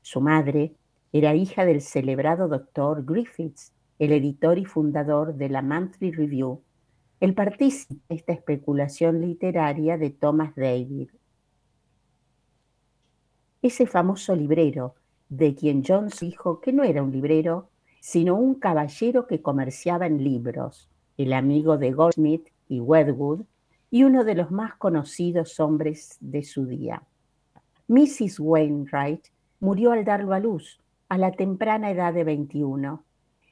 Su 0.00 0.20
madre 0.20 0.76
era 1.12 1.34
hija 1.34 1.66
del 1.66 1.82
celebrado 1.82 2.48
doctor 2.48 3.04
Griffiths, 3.04 3.72
el 3.98 4.12
editor 4.12 4.58
y 4.58 4.64
fundador 4.64 5.34
de 5.34 5.50
la 5.50 5.60
Monthly 5.60 6.10
Review, 6.10 6.62
el 7.20 7.34
partícipe 7.34 8.00
de 8.08 8.16
esta 8.16 8.32
especulación 8.32 9.20
literaria 9.20 9.98
de 9.98 10.10
Thomas 10.10 10.54
David. 10.56 11.10
Ese 13.60 13.86
famoso 13.86 14.34
librero 14.34 14.94
de 15.28 15.54
quien 15.54 15.84
Jones 15.86 16.18
dijo 16.20 16.60
que 16.60 16.72
no 16.72 16.82
era 16.82 17.02
un 17.02 17.12
librero, 17.12 17.68
sino 18.00 18.34
un 18.34 18.56
caballero 18.56 19.26
que 19.26 19.40
comerciaba 19.40 20.06
en 20.06 20.24
libros, 20.24 20.88
el 21.16 21.32
amigo 21.32 21.78
de 21.78 21.92
Goldsmith 21.92 22.48
y 22.68 22.80
Wedgwood, 22.80 23.42
y 23.90 24.04
uno 24.04 24.24
de 24.24 24.34
los 24.34 24.50
más 24.50 24.74
conocidos 24.76 25.60
hombres 25.60 26.16
de 26.20 26.42
su 26.42 26.66
día. 26.66 27.02
Mrs. 27.86 28.40
Wainwright 28.40 29.26
murió 29.60 29.92
al 29.92 30.04
darlo 30.04 30.32
a 30.32 30.40
luz, 30.40 30.81
a 31.12 31.18
la 31.18 31.32
temprana 31.32 31.90
edad 31.90 32.14
de 32.14 32.24
21, 32.24 33.04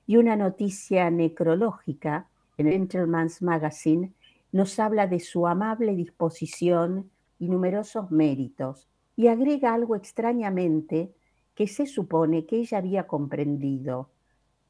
y 0.07 0.17
una 0.17 0.35
noticia 0.35 1.11
necrológica 1.11 2.27
en 2.57 2.69
el 2.69 2.73
Gentleman's 2.73 3.43
Magazine 3.43 4.15
nos 4.51 4.79
habla 4.79 5.07
de 5.07 5.21
su 5.21 5.47
amable 5.47 5.95
disposición 5.95 7.11
y 7.39 7.51
numerosos 7.51 8.11
méritos, 8.11 8.89
y 9.15 9.27
agrega 9.27 9.75
algo 9.75 9.95
extrañamente 9.95 11.13
que 11.55 11.67
se 11.67 11.85
supone 11.85 12.47
que 12.47 12.57
ella 12.57 12.79
había 12.79 13.07
comprendido 13.07 14.09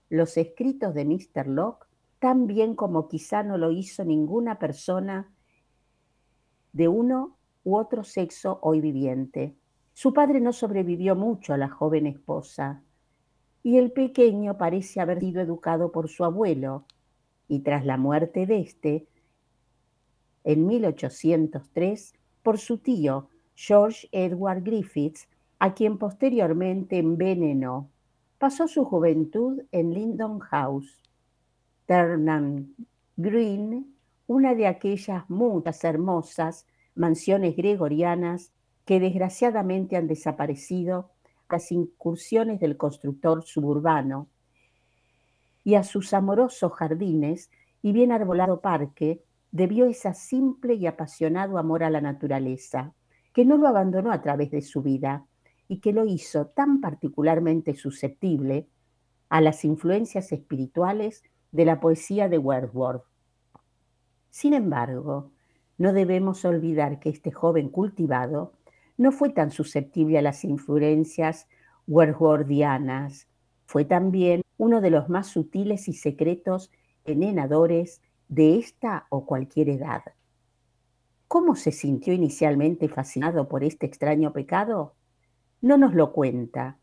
los 0.08 0.36
escritos 0.36 0.92
de 0.92 1.04
Mr. 1.04 1.46
Locke 1.46 1.86
tan 2.18 2.48
bien 2.48 2.74
como 2.74 3.06
quizá 3.06 3.44
no 3.44 3.56
lo 3.56 3.70
hizo 3.70 4.04
ninguna 4.04 4.58
persona 4.58 5.30
de 6.72 6.88
uno 6.88 7.36
u 7.62 7.76
otro 7.76 8.02
sexo 8.02 8.58
hoy 8.62 8.80
viviente. 8.80 9.54
Su 9.92 10.12
padre 10.12 10.40
no 10.40 10.52
sobrevivió 10.52 11.14
mucho 11.16 11.52
a 11.52 11.58
la 11.58 11.68
joven 11.68 12.06
esposa 12.06 12.82
y 13.62 13.76
el 13.76 13.92
pequeño 13.92 14.56
parece 14.56 15.00
haber 15.00 15.20
sido 15.20 15.40
educado 15.40 15.92
por 15.92 16.08
su 16.08 16.24
abuelo 16.24 16.86
y 17.48 17.60
tras 17.60 17.84
la 17.84 17.96
muerte 17.96 18.46
de 18.46 18.60
éste, 18.60 19.06
en 20.44 20.66
1803, 20.66 22.14
por 22.42 22.58
su 22.58 22.78
tío 22.78 23.28
George 23.54 24.08
Edward 24.12 24.62
Griffiths, 24.62 25.28
a 25.58 25.74
quien 25.74 25.98
posteriormente 25.98 26.98
envenenó. 26.98 27.90
Pasó 28.38 28.68
su 28.68 28.84
juventud 28.84 29.62
en 29.72 29.92
Lindon 29.92 30.38
House, 30.38 31.02
Ternam 31.84 32.74
Green, 33.16 33.94
una 34.26 34.54
de 34.54 34.66
aquellas 34.66 35.28
muchas 35.28 35.84
hermosas 35.84 36.66
mansiones 36.94 37.56
gregorianas 37.56 38.52
que 38.84 39.00
desgraciadamente 39.00 39.96
han 39.96 40.06
desaparecido 40.06 41.10
las 41.48 41.72
incursiones 41.72 42.60
del 42.60 42.76
constructor 42.76 43.42
suburbano, 43.42 44.28
y 45.64 45.74
a 45.74 45.82
sus 45.82 46.14
amorosos 46.14 46.72
jardines 46.72 47.50
y 47.82 47.92
bien 47.92 48.12
arbolado 48.12 48.60
parque 48.60 49.22
debió 49.52 49.86
ese 49.86 50.14
simple 50.14 50.74
y 50.74 50.86
apasionado 50.86 51.58
amor 51.58 51.82
a 51.82 51.90
la 51.90 52.00
naturaleza, 52.00 52.94
que 53.32 53.44
no 53.44 53.56
lo 53.56 53.68
abandonó 53.68 54.12
a 54.12 54.22
través 54.22 54.50
de 54.50 54.62
su 54.62 54.82
vida, 54.82 55.26
y 55.68 55.78
que 55.78 55.92
lo 55.92 56.04
hizo 56.04 56.46
tan 56.46 56.80
particularmente 56.80 57.74
susceptible 57.74 58.66
a 59.28 59.40
las 59.40 59.64
influencias 59.64 60.32
espirituales 60.32 61.22
de 61.52 61.64
la 61.64 61.78
poesía 61.78 62.28
de 62.28 62.38
Wordsworth. 62.38 63.04
Sin 64.30 64.54
embargo, 64.54 65.30
no 65.78 65.92
debemos 65.92 66.44
olvidar 66.44 66.98
que 66.98 67.10
este 67.10 67.30
joven 67.30 67.68
cultivado 67.68 68.52
no 69.00 69.12
fue 69.12 69.30
tan 69.30 69.50
susceptible 69.50 70.18
a 70.18 70.22
las 70.22 70.44
influencias 70.44 71.48
wordsworthianas, 71.86 73.28
fue 73.64 73.86
también 73.86 74.42
uno 74.58 74.82
de 74.82 74.90
los 74.90 75.08
más 75.08 75.28
sutiles 75.28 75.88
y 75.88 75.94
secretos 75.94 76.70
enenadores 77.06 78.02
de 78.28 78.58
esta 78.58 79.06
o 79.08 79.24
cualquier 79.24 79.70
edad. 79.70 80.02
¿Cómo 81.28 81.56
se 81.56 81.72
sintió 81.72 82.12
inicialmente 82.12 82.90
fascinado 82.90 83.48
por 83.48 83.64
este 83.64 83.86
extraño 83.86 84.34
pecado? 84.34 84.96
no 85.62 85.78
nos 85.78 85.94
lo 85.94 86.12
cuenta. 86.12 86.78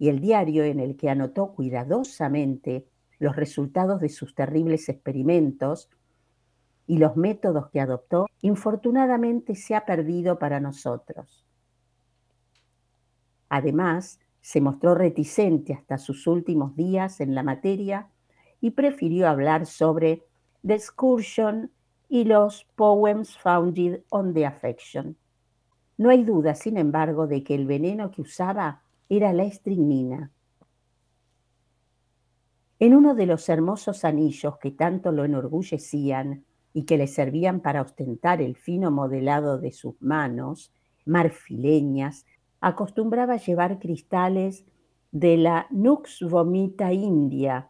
Y 0.00 0.08
el 0.08 0.20
diario 0.20 0.64
en 0.64 0.80
el 0.80 0.96
que 0.96 1.10
anotó 1.10 1.52
cuidadosamente 1.52 2.88
los 3.20 3.36
resultados 3.36 4.00
de 4.00 4.08
sus 4.08 4.34
terribles 4.34 4.88
experimentos 4.88 5.90
y 6.88 6.96
los 6.96 7.16
métodos 7.16 7.68
que 7.68 7.80
adoptó, 7.80 8.26
infortunadamente 8.40 9.54
se 9.54 9.76
ha 9.76 9.84
perdido 9.84 10.38
para 10.38 10.58
nosotros. 10.58 11.46
Además, 13.50 14.18
se 14.40 14.62
mostró 14.62 14.94
reticente 14.94 15.74
hasta 15.74 15.98
sus 15.98 16.26
últimos 16.26 16.74
días 16.74 17.20
en 17.20 17.34
la 17.34 17.42
materia 17.42 18.08
y 18.62 18.70
prefirió 18.70 19.28
hablar 19.28 19.66
sobre 19.66 20.24
The 20.66 20.74
Excursion 20.74 21.70
y 22.08 22.24
los 22.24 22.64
Poems 22.74 23.36
Founded 23.36 24.00
on 24.08 24.32
the 24.32 24.46
Affection. 24.46 25.18
No 25.98 26.08
hay 26.08 26.24
duda, 26.24 26.54
sin 26.54 26.78
embargo, 26.78 27.26
de 27.26 27.44
que 27.44 27.54
el 27.54 27.66
veneno 27.66 28.10
que 28.10 28.22
usaba 28.22 28.82
era 29.10 29.34
la 29.34 29.44
estricnina. 29.44 30.32
En 32.78 32.94
uno 32.94 33.14
de 33.14 33.26
los 33.26 33.46
hermosos 33.50 34.06
anillos 34.06 34.56
que 34.58 34.70
tanto 34.70 35.12
lo 35.12 35.26
enorgullecían 35.26 36.46
y 36.78 36.84
que 36.84 36.96
le 36.96 37.08
servían 37.08 37.58
para 37.58 37.82
ostentar 37.82 38.40
el 38.40 38.54
fino 38.54 38.92
modelado 38.92 39.58
de 39.58 39.72
sus 39.72 40.00
manos, 40.00 40.72
marfileñas, 41.06 42.24
acostumbraba 42.60 43.36
llevar 43.36 43.80
cristales 43.80 44.64
de 45.10 45.38
la 45.38 45.66
Nux 45.70 46.20
vomita 46.20 46.92
india, 46.92 47.68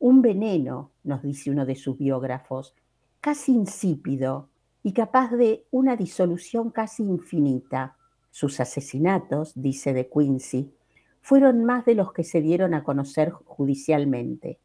un 0.00 0.22
veneno, 0.22 0.90
nos 1.04 1.22
dice 1.22 1.52
uno 1.52 1.66
de 1.66 1.76
sus 1.76 1.98
biógrafos, 1.98 2.74
casi 3.20 3.52
insípido 3.52 4.48
y 4.82 4.92
capaz 4.92 5.30
de 5.36 5.64
una 5.70 5.94
disolución 5.94 6.72
casi 6.72 7.04
infinita. 7.04 7.96
Sus 8.32 8.58
asesinatos, 8.58 9.52
dice 9.54 9.92
de 9.92 10.10
Quincy, 10.10 10.74
fueron 11.20 11.64
más 11.64 11.84
de 11.84 11.94
los 11.94 12.12
que 12.12 12.24
se 12.24 12.40
dieron 12.40 12.74
a 12.74 12.82
conocer 12.82 13.30
judicialmente. 13.30 14.58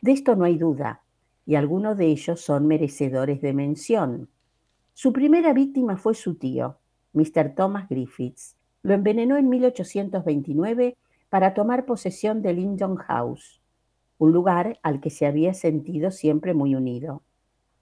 De 0.00 0.12
esto 0.12 0.34
no 0.34 0.44
hay 0.44 0.56
duda, 0.56 1.03
y 1.46 1.56
algunos 1.56 1.96
de 1.98 2.06
ellos 2.06 2.40
son 2.40 2.66
merecedores 2.66 3.40
de 3.40 3.52
mención. 3.52 4.28
Su 4.92 5.12
primera 5.12 5.52
víctima 5.52 5.96
fue 5.96 6.14
su 6.14 6.36
tío, 6.36 6.78
Mr. 7.12 7.54
Thomas 7.54 7.88
Griffiths. 7.88 8.56
Lo 8.82 8.94
envenenó 8.94 9.36
en 9.36 9.48
1829 9.48 10.96
para 11.28 11.54
tomar 11.54 11.84
posesión 11.84 12.42
de 12.42 12.52
Lindon 12.52 12.96
House, 12.96 13.60
un 14.18 14.32
lugar 14.32 14.78
al 14.82 15.00
que 15.00 15.10
se 15.10 15.26
había 15.26 15.54
sentido 15.54 16.10
siempre 16.10 16.54
muy 16.54 16.74
unido. 16.74 17.22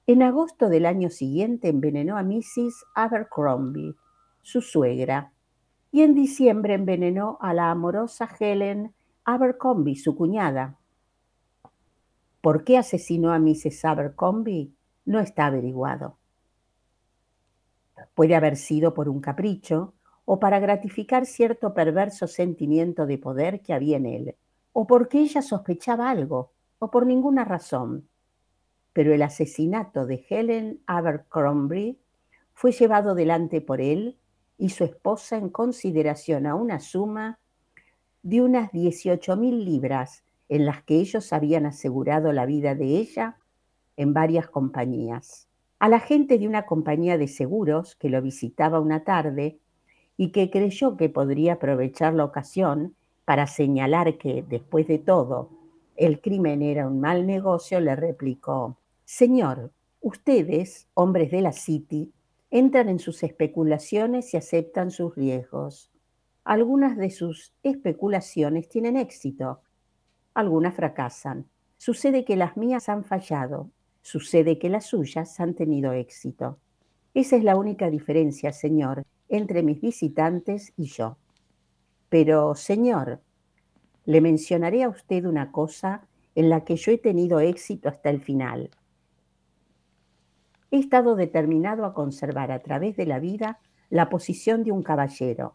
En 0.07 0.23
agosto 0.23 0.69
del 0.69 0.87
año 0.87 1.11
siguiente 1.11 1.69
envenenó 1.69 2.17
a 2.17 2.23
Mrs. 2.23 2.85
Abercrombie, 2.95 3.95
su 4.41 4.61
suegra, 4.61 5.33
y 5.93 6.03
en 6.03 6.15
diciembre 6.15 6.75
envenenó 6.75 7.39
a 7.41 7.53
la 7.55 7.71
amorosa 7.71 8.29
Helen 8.41 8.95
Abercrombie, 9.25 9.97
su 9.97 10.17
cuñada. 10.17 10.79
¿Por 12.43 12.65
qué 12.65 12.77
asesinó 12.77 13.33
a 13.33 13.39
Mrs. 13.39 13.85
Abercrombie? 13.85 14.75
No 15.05 15.21
está 15.21 15.47
averiguado. 15.47 16.19
Puede 18.15 18.35
haber 18.35 18.57
sido 18.57 18.95
por 18.95 19.09
un 19.09 19.21
capricho 19.21 19.95
o 20.25 20.41
para 20.41 20.59
gratificar 20.59 21.25
cierto 21.25 21.73
perverso 21.73 22.27
sentimiento 22.27 23.07
de 23.07 23.19
poder 23.19 23.63
que 23.63 23.73
había 23.73 23.97
en 23.97 24.07
él, 24.07 24.37
o 24.73 24.89
porque 24.89 25.21
ella 25.21 25.41
sospechaba 25.41 26.11
algo, 26.11 26.51
o 26.81 26.91
por 26.91 27.07
ninguna 27.07 27.45
razón. 27.45 28.09
Pero 28.93 29.15
el 29.15 29.23
asesinato 29.23 30.05
de 30.05 30.27
Helen 30.29 30.83
Abercrombie 30.87 32.01
fue 32.55 32.73
llevado 32.73 33.15
delante 33.15 33.61
por 33.61 33.81
él 33.81 34.19
y 34.59 34.71
su 34.71 34.83
esposa 34.83 35.37
en 35.37 35.49
consideración 35.49 36.47
a 36.47 36.57
una 36.57 36.81
suma 36.81 37.39
de 38.25 38.43
unas 38.43 38.73
18 38.73 39.37
mil 39.37 39.65
libras 39.65 40.25
en 40.53 40.67
las 40.67 40.83
que 40.83 40.97
ellos 40.97 41.33
habían 41.33 41.65
asegurado 41.65 42.31
la 42.31 42.45
vida 42.45 42.75
de 42.75 42.99
ella 42.99 43.39
en 43.97 44.13
varias 44.13 44.51
compañías. 44.51 45.49
A 45.79 45.89
la 45.89 45.99
gente 45.99 46.39
de 46.39 46.47
una 46.47 46.67
compañía 46.67 47.17
de 47.17 47.27
seguros 47.27 47.97
que 47.97 48.11
lo 48.11 48.21
visitaba 48.21 48.79
una 48.79 49.03
tarde 49.03 49.61
y 50.19 50.31
que 50.31 50.51
creyó 50.51 50.99
que 50.99 51.09
podría 51.09 51.55
aprovechar 51.55 52.13
la 52.13 52.27
ocasión 52.27 52.95
para 53.25 53.47
señalar 53.47 54.19
que, 54.19 54.45
después 54.47 54.87
de 54.89 54.99
todo, 54.99 55.49
el 55.97 56.21
crimen 56.21 56.61
era 56.61 56.87
un 56.87 57.01
mal 57.01 57.27
negocio, 57.27 57.81
le 57.81 57.97
replicó, 57.97 58.77
Señor, 59.07 59.73
ustedes, 60.03 60.87
hombres 60.93 61.31
de 61.31 61.41
la 61.41 61.53
City, 61.53 62.13
entran 62.51 62.91
en 62.91 62.99
sus 62.99 63.23
especulaciones 63.23 64.35
y 64.35 64.37
aceptan 64.37 64.91
sus 64.91 65.15
riesgos. 65.15 65.91
Algunas 66.45 66.99
de 66.99 67.09
sus 67.09 67.55
especulaciones 67.63 68.69
tienen 68.69 68.99
éxito, 68.99 69.63
algunas 70.35 70.75
fracasan. 70.75 71.47
Sucede 71.77 72.25
que 72.25 72.37
las 72.37 72.57
mías 72.57 72.89
han 72.89 73.05
fallado, 73.05 73.71
sucede 74.03 74.59
que 74.59 74.69
las 74.69 74.87
suyas 74.87 75.39
han 75.41 75.55
tenido 75.55 75.93
éxito. 75.93 76.59
Esa 77.15 77.37
es 77.37 77.45
la 77.45 77.57
única 77.57 77.91
diferencia, 77.91 78.53
Señor, 78.53 79.05
entre 79.29 79.63
mis 79.63 79.81
visitantes 79.81 80.73
y 80.77 80.87
yo. 80.87 81.19
Pero, 82.09 82.55
Señor, 82.55 83.21
le 84.05 84.21
mencionaré 84.21 84.83
a 84.83 84.89
usted 84.89 85.25
una 85.25 85.53
cosa 85.53 86.07
en 86.35 86.49
la 86.49 86.65
que 86.65 86.77
yo 86.77 86.93
he 86.93 86.99
tenido 86.99 87.41
éxito 87.41 87.89
hasta 87.89 88.11
el 88.11 88.21
final. 88.21 88.71
He 90.71 90.79
estado 90.79 91.17
determinado 91.17 91.85
a 91.85 91.93
conservar 91.93 92.51
a 92.51 92.61
través 92.61 92.97
de 92.97 93.07
la 93.07 93.19
vida 93.19 93.61
la 93.91 94.09
posición 94.09 94.65
de 94.65 94.73
un 94.73 94.83
caballero. 94.83 95.55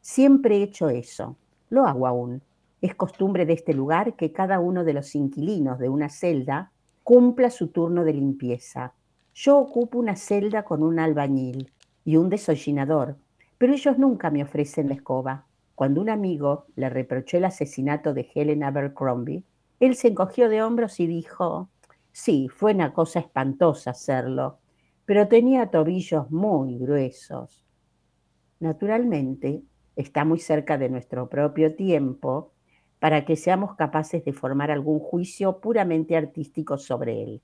Siempre 0.00 0.58
he 0.58 0.62
hecho 0.62 0.88
eso. 0.88 1.36
Lo 1.68 1.86
hago 1.86 2.06
aún. 2.06 2.42
Es 2.84 2.94
costumbre 2.94 3.46
de 3.46 3.54
este 3.54 3.72
lugar 3.72 4.14
que 4.14 4.30
cada 4.30 4.60
uno 4.60 4.84
de 4.84 4.92
los 4.92 5.14
inquilinos 5.14 5.78
de 5.78 5.88
una 5.88 6.10
celda 6.10 6.70
cumpla 7.02 7.48
su 7.48 7.68
turno 7.68 8.04
de 8.04 8.12
limpieza. 8.12 8.92
Yo 9.32 9.56
ocupo 9.56 9.98
una 9.98 10.16
celda 10.16 10.64
con 10.64 10.82
un 10.82 10.98
albañil 10.98 11.72
y 12.04 12.16
un 12.16 12.28
desollinador, 12.28 13.16
pero 13.56 13.72
ellos 13.72 13.96
nunca 13.96 14.28
me 14.28 14.42
ofrecen 14.42 14.88
la 14.88 14.96
escoba. 14.96 15.46
Cuando 15.74 16.02
un 16.02 16.10
amigo 16.10 16.66
le 16.76 16.90
reprochó 16.90 17.38
el 17.38 17.46
asesinato 17.46 18.12
de 18.12 18.28
Helen 18.34 18.62
Abercrombie, 18.62 19.44
él 19.80 19.94
se 19.94 20.08
encogió 20.08 20.50
de 20.50 20.62
hombros 20.62 21.00
y 21.00 21.06
dijo, 21.06 21.70
Sí, 22.12 22.50
fue 22.54 22.74
una 22.74 22.92
cosa 22.92 23.18
espantosa 23.18 23.92
hacerlo, 23.92 24.58
pero 25.06 25.26
tenía 25.26 25.70
tobillos 25.70 26.30
muy 26.30 26.76
gruesos. 26.76 27.64
Naturalmente, 28.60 29.62
está 29.96 30.26
muy 30.26 30.38
cerca 30.38 30.76
de 30.76 30.90
nuestro 30.90 31.30
propio 31.30 31.74
tiempo 31.74 32.50
para 33.04 33.26
que 33.26 33.36
seamos 33.36 33.74
capaces 33.74 34.24
de 34.24 34.32
formar 34.32 34.70
algún 34.70 34.98
juicio 34.98 35.60
puramente 35.60 36.16
artístico 36.16 36.78
sobre 36.78 37.22
él. 37.22 37.42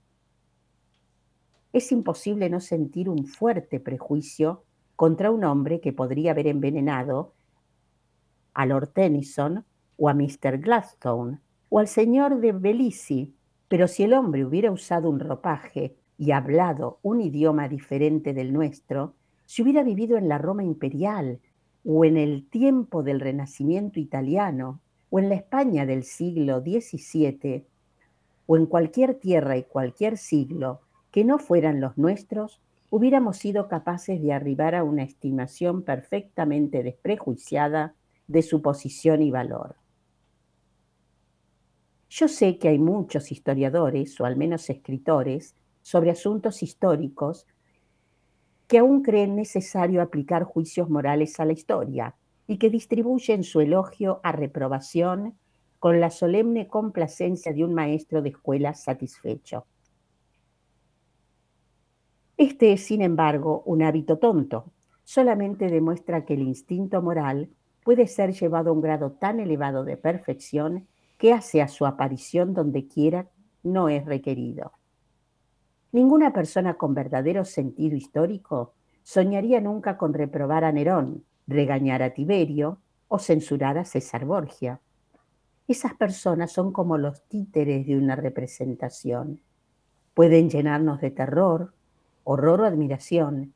Es 1.75 1.93
imposible 1.93 2.49
no 2.49 2.61
sentir 2.61 3.11
un 3.11 3.27
fuerte 3.27 3.79
prejuicio 3.79 4.65
contra 4.97 5.31
un 5.31 5.45
hombre 5.45 5.83
que 5.83 5.93
podría 5.93 6.31
haber 6.31 6.47
envenenado 6.47 7.35
a 8.55 8.65
Lord 8.65 8.89
Tennyson 8.95 9.67
o 9.99 10.09
a 10.09 10.15
Mr. 10.15 10.61
Gladstone 10.61 11.41
o 11.69 11.79
al 11.79 11.89
señor 11.89 12.41
de 12.41 12.53
Belizy 12.53 13.35
pero 13.69 13.87
si 13.87 14.05
el 14.05 14.15
hombre 14.15 14.47
hubiera 14.47 14.73
usado 14.73 15.11
un 15.11 15.21
ropaje 15.21 15.95
y 16.17 16.31
hablado 16.31 17.01
un 17.03 17.21
idioma 17.21 17.69
diferente 17.69 18.33
del 18.33 18.55
nuestro, 18.55 19.13
si 19.45 19.61
hubiera 19.61 19.83
vivido 19.83 20.17
en 20.17 20.27
la 20.27 20.39
Roma 20.39 20.65
imperial 20.65 21.39
o 21.85 22.07
en 22.07 22.17
el 22.17 22.49
tiempo 22.49 23.03
del 23.03 23.21
Renacimiento 23.21 24.01
italiano 24.01 24.81
o 25.11 25.19
en 25.19 25.29
la 25.29 25.35
España 25.35 25.87
del 25.87 26.05
siglo 26.05 26.61
XVII 26.61 27.67
o 28.47 28.57
en 28.57 28.67
cualquier 28.67 29.15
tierra 29.15 29.57
y 29.57 29.65
cualquier 29.65 30.17
siglo 30.17 30.81
que 31.11 31.25
no 31.25 31.39
fueran 31.39 31.81
los 31.81 31.99
nuestros, 31.99 32.61
hubiéramos 32.91 33.37
sido 33.37 33.69
capaces 33.69 34.23
de 34.23 34.33
arribar 34.33 34.75
a 34.75 34.85
una 34.85 35.03
estimación 35.03 35.83
perfectamente 35.83 36.83
desprejuiciada 36.83 37.95
de 38.27 38.43
su 38.43 38.63
posición 38.63 39.23
y 39.23 39.31
valor. 39.31 39.77
Yo 42.09 42.27
sé 42.27 42.59
que 42.59 42.69
hay 42.69 42.79
muchos 42.79 43.31
historiadores, 43.31 44.21
o 44.21 44.25
al 44.25 44.37
menos 44.37 44.69
escritores, 44.69 45.55
sobre 45.83 46.11
asuntos 46.11 46.63
históricos 46.63 47.47
que 48.67 48.79
aún 48.79 49.03
creen 49.03 49.37
necesario 49.37 50.03
aplicar 50.03 50.45
juicios 50.45 50.89
morales 50.91 51.39
a 51.41 51.45
la 51.45 51.53
historia 51.53 52.15
y 52.51 52.59
que 52.59 52.69
distribuyen 52.69 53.45
su 53.45 53.61
elogio 53.61 54.19
a 54.25 54.33
reprobación 54.33 55.39
con 55.79 56.01
la 56.01 56.11
solemne 56.11 56.67
complacencia 56.67 57.53
de 57.53 57.65
un 57.65 57.75
maestro 57.75 58.23
de 58.23 58.31
escuela 58.31 58.75
satisfecho. 58.75 59.67
Este 62.37 62.73
es, 62.73 62.85
sin 62.85 63.03
embargo, 63.03 63.63
un 63.67 63.85
hábito 63.85 64.19
tonto. 64.19 64.73
Solamente 65.05 65.69
demuestra 65.69 66.25
que 66.25 66.35
el 66.35 66.43
instinto 66.43 67.01
moral 67.01 67.51
puede 67.85 68.09
ser 68.09 68.33
llevado 68.33 68.71
a 68.71 68.73
un 68.73 68.81
grado 68.81 69.13
tan 69.13 69.39
elevado 69.39 69.85
de 69.85 69.97
perfección 69.97 70.89
que 71.19 71.33
hace 71.33 71.63
a 71.63 71.69
su 71.69 71.87
aparición 71.87 72.53
donde 72.53 72.89
quiera 72.89 73.29
no 73.63 73.89
es 73.89 74.05
requerido. 74.07 74.73
Ninguna 75.93 76.33
persona 76.33 76.75
con 76.75 76.95
verdadero 76.95 77.45
sentido 77.45 77.95
histórico 77.95 78.75
soñaría 79.05 79.61
nunca 79.61 79.97
con 79.97 80.15
reprobar 80.15 80.65
a 80.65 80.73
Nerón, 80.73 81.25
regañar 81.51 82.03
a 82.03 82.15
Tiberio 82.15 82.79
o 83.09 83.19
censurar 83.19 83.77
a 83.77 83.85
César 83.85 84.25
Borgia. 84.25 84.81
Esas 85.69 85.95
personas 85.95 86.53
son 86.53 86.73
como 86.73 86.97
los 86.97 87.23
títeres 87.29 87.87
de 87.87 87.97
una 87.97 88.17
representación. 88.17 89.41
Pueden 90.15 90.49
llenarnos 90.49 91.01
de 91.01 91.11
terror, 91.11 91.75
horror 92.25 92.63
o 92.63 92.65
admiración, 92.65 93.53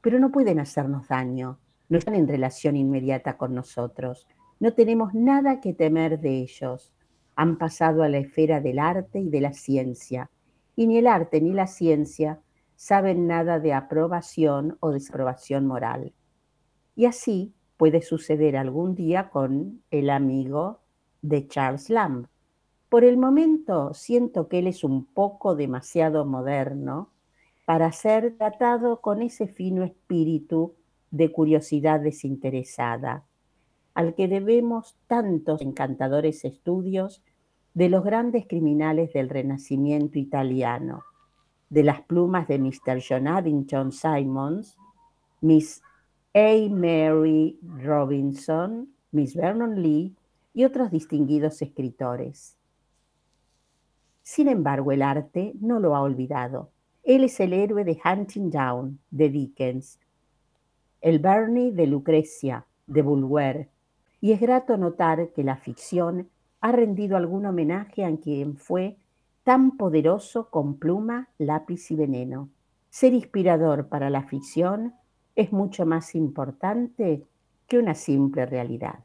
pero 0.00 0.18
no 0.18 0.30
pueden 0.30 0.58
hacernos 0.58 1.08
daño, 1.08 1.58
no 1.88 1.98
están 1.98 2.14
en 2.14 2.28
relación 2.28 2.76
inmediata 2.76 3.36
con 3.36 3.54
nosotros, 3.54 4.26
no 4.60 4.72
tenemos 4.72 5.14
nada 5.14 5.60
que 5.60 5.74
temer 5.74 6.20
de 6.20 6.38
ellos. 6.38 6.92
Han 7.34 7.58
pasado 7.58 8.02
a 8.02 8.08
la 8.08 8.18
esfera 8.18 8.60
del 8.60 8.78
arte 8.78 9.18
y 9.20 9.28
de 9.28 9.40
la 9.40 9.52
ciencia, 9.52 10.30
y 10.76 10.86
ni 10.86 10.98
el 10.98 11.06
arte 11.06 11.40
ni 11.40 11.52
la 11.52 11.66
ciencia 11.66 12.40
saben 12.76 13.26
nada 13.26 13.58
de 13.60 13.72
aprobación 13.72 14.76
o 14.80 14.90
desaprobación 14.90 15.66
moral. 15.66 16.12
Y 16.94 17.06
así 17.06 17.54
puede 17.76 18.02
suceder 18.02 18.56
algún 18.56 18.94
día 18.94 19.30
con 19.30 19.82
el 19.90 20.10
amigo 20.10 20.80
de 21.22 21.46
Charles 21.48 21.90
Lamb. 21.90 22.26
Por 22.88 23.04
el 23.04 23.16
momento 23.16 23.94
siento 23.94 24.48
que 24.48 24.58
él 24.58 24.66
es 24.66 24.84
un 24.84 25.06
poco 25.06 25.54
demasiado 25.54 26.24
moderno 26.24 27.10
para 27.64 27.90
ser 27.92 28.36
tratado 28.36 29.00
con 29.00 29.22
ese 29.22 29.46
fino 29.46 29.82
espíritu 29.82 30.74
de 31.10 31.32
curiosidad 31.32 32.00
desinteresada 32.00 33.24
al 33.94 34.14
que 34.14 34.28
debemos 34.28 34.96
tantos 35.06 35.60
encantadores 35.60 36.44
estudios 36.44 37.22
de 37.74 37.88
los 37.88 38.04
grandes 38.04 38.46
criminales 38.46 39.12
del 39.12 39.28
Renacimiento 39.28 40.18
italiano, 40.18 41.04
de 41.70 41.84
las 41.84 42.02
plumas 42.02 42.48
de 42.48 42.58
Mr. 42.58 43.02
John 43.06 43.28
Addington 43.28 43.92
Simons, 43.92 44.76
Miss 45.40 45.82
A. 46.34 46.68
Mary 46.70 47.58
Robinson, 47.62 48.88
Miss 49.10 49.34
Vernon 49.36 49.82
Lee 49.82 50.16
y 50.54 50.64
otros 50.64 50.90
distinguidos 50.90 51.60
escritores. 51.60 52.56
Sin 54.22 54.48
embargo, 54.48 54.92
el 54.92 55.02
arte 55.02 55.52
no 55.60 55.78
lo 55.78 55.94
ha 55.94 56.00
olvidado. 56.00 56.70
Él 57.02 57.24
es 57.24 57.38
el 57.40 57.52
héroe 57.52 57.84
de 57.84 58.00
Hunting 58.02 58.50
Down, 58.50 58.98
de 59.10 59.28
Dickens, 59.28 59.98
el 61.02 61.18
Bernie 61.18 61.72
de 61.72 61.86
Lucrecia, 61.86 62.64
de 62.86 63.02
Bulwer, 63.02 63.68
y 64.22 64.32
es 64.32 64.40
grato 64.40 64.78
notar 64.78 65.32
que 65.34 65.44
la 65.44 65.56
ficción 65.56 66.30
ha 66.62 66.72
rendido 66.72 67.18
algún 67.18 67.44
homenaje 67.44 68.06
a 68.06 68.16
quien 68.16 68.56
fue 68.56 68.96
tan 69.42 69.76
poderoso 69.76 70.48
con 70.48 70.78
pluma, 70.78 71.28
lápiz 71.36 71.90
y 71.90 71.96
veneno. 71.96 72.48
Ser 72.88 73.12
inspirador 73.12 73.88
para 73.88 74.08
la 74.08 74.22
ficción 74.22 74.94
es 75.34 75.52
mucho 75.52 75.86
más 75.86 76.14
importante 76.14 77.24
que 77.66 77.78
una 77.78 77.94
simple 77.94 78.46
realidad. 78.46 78.98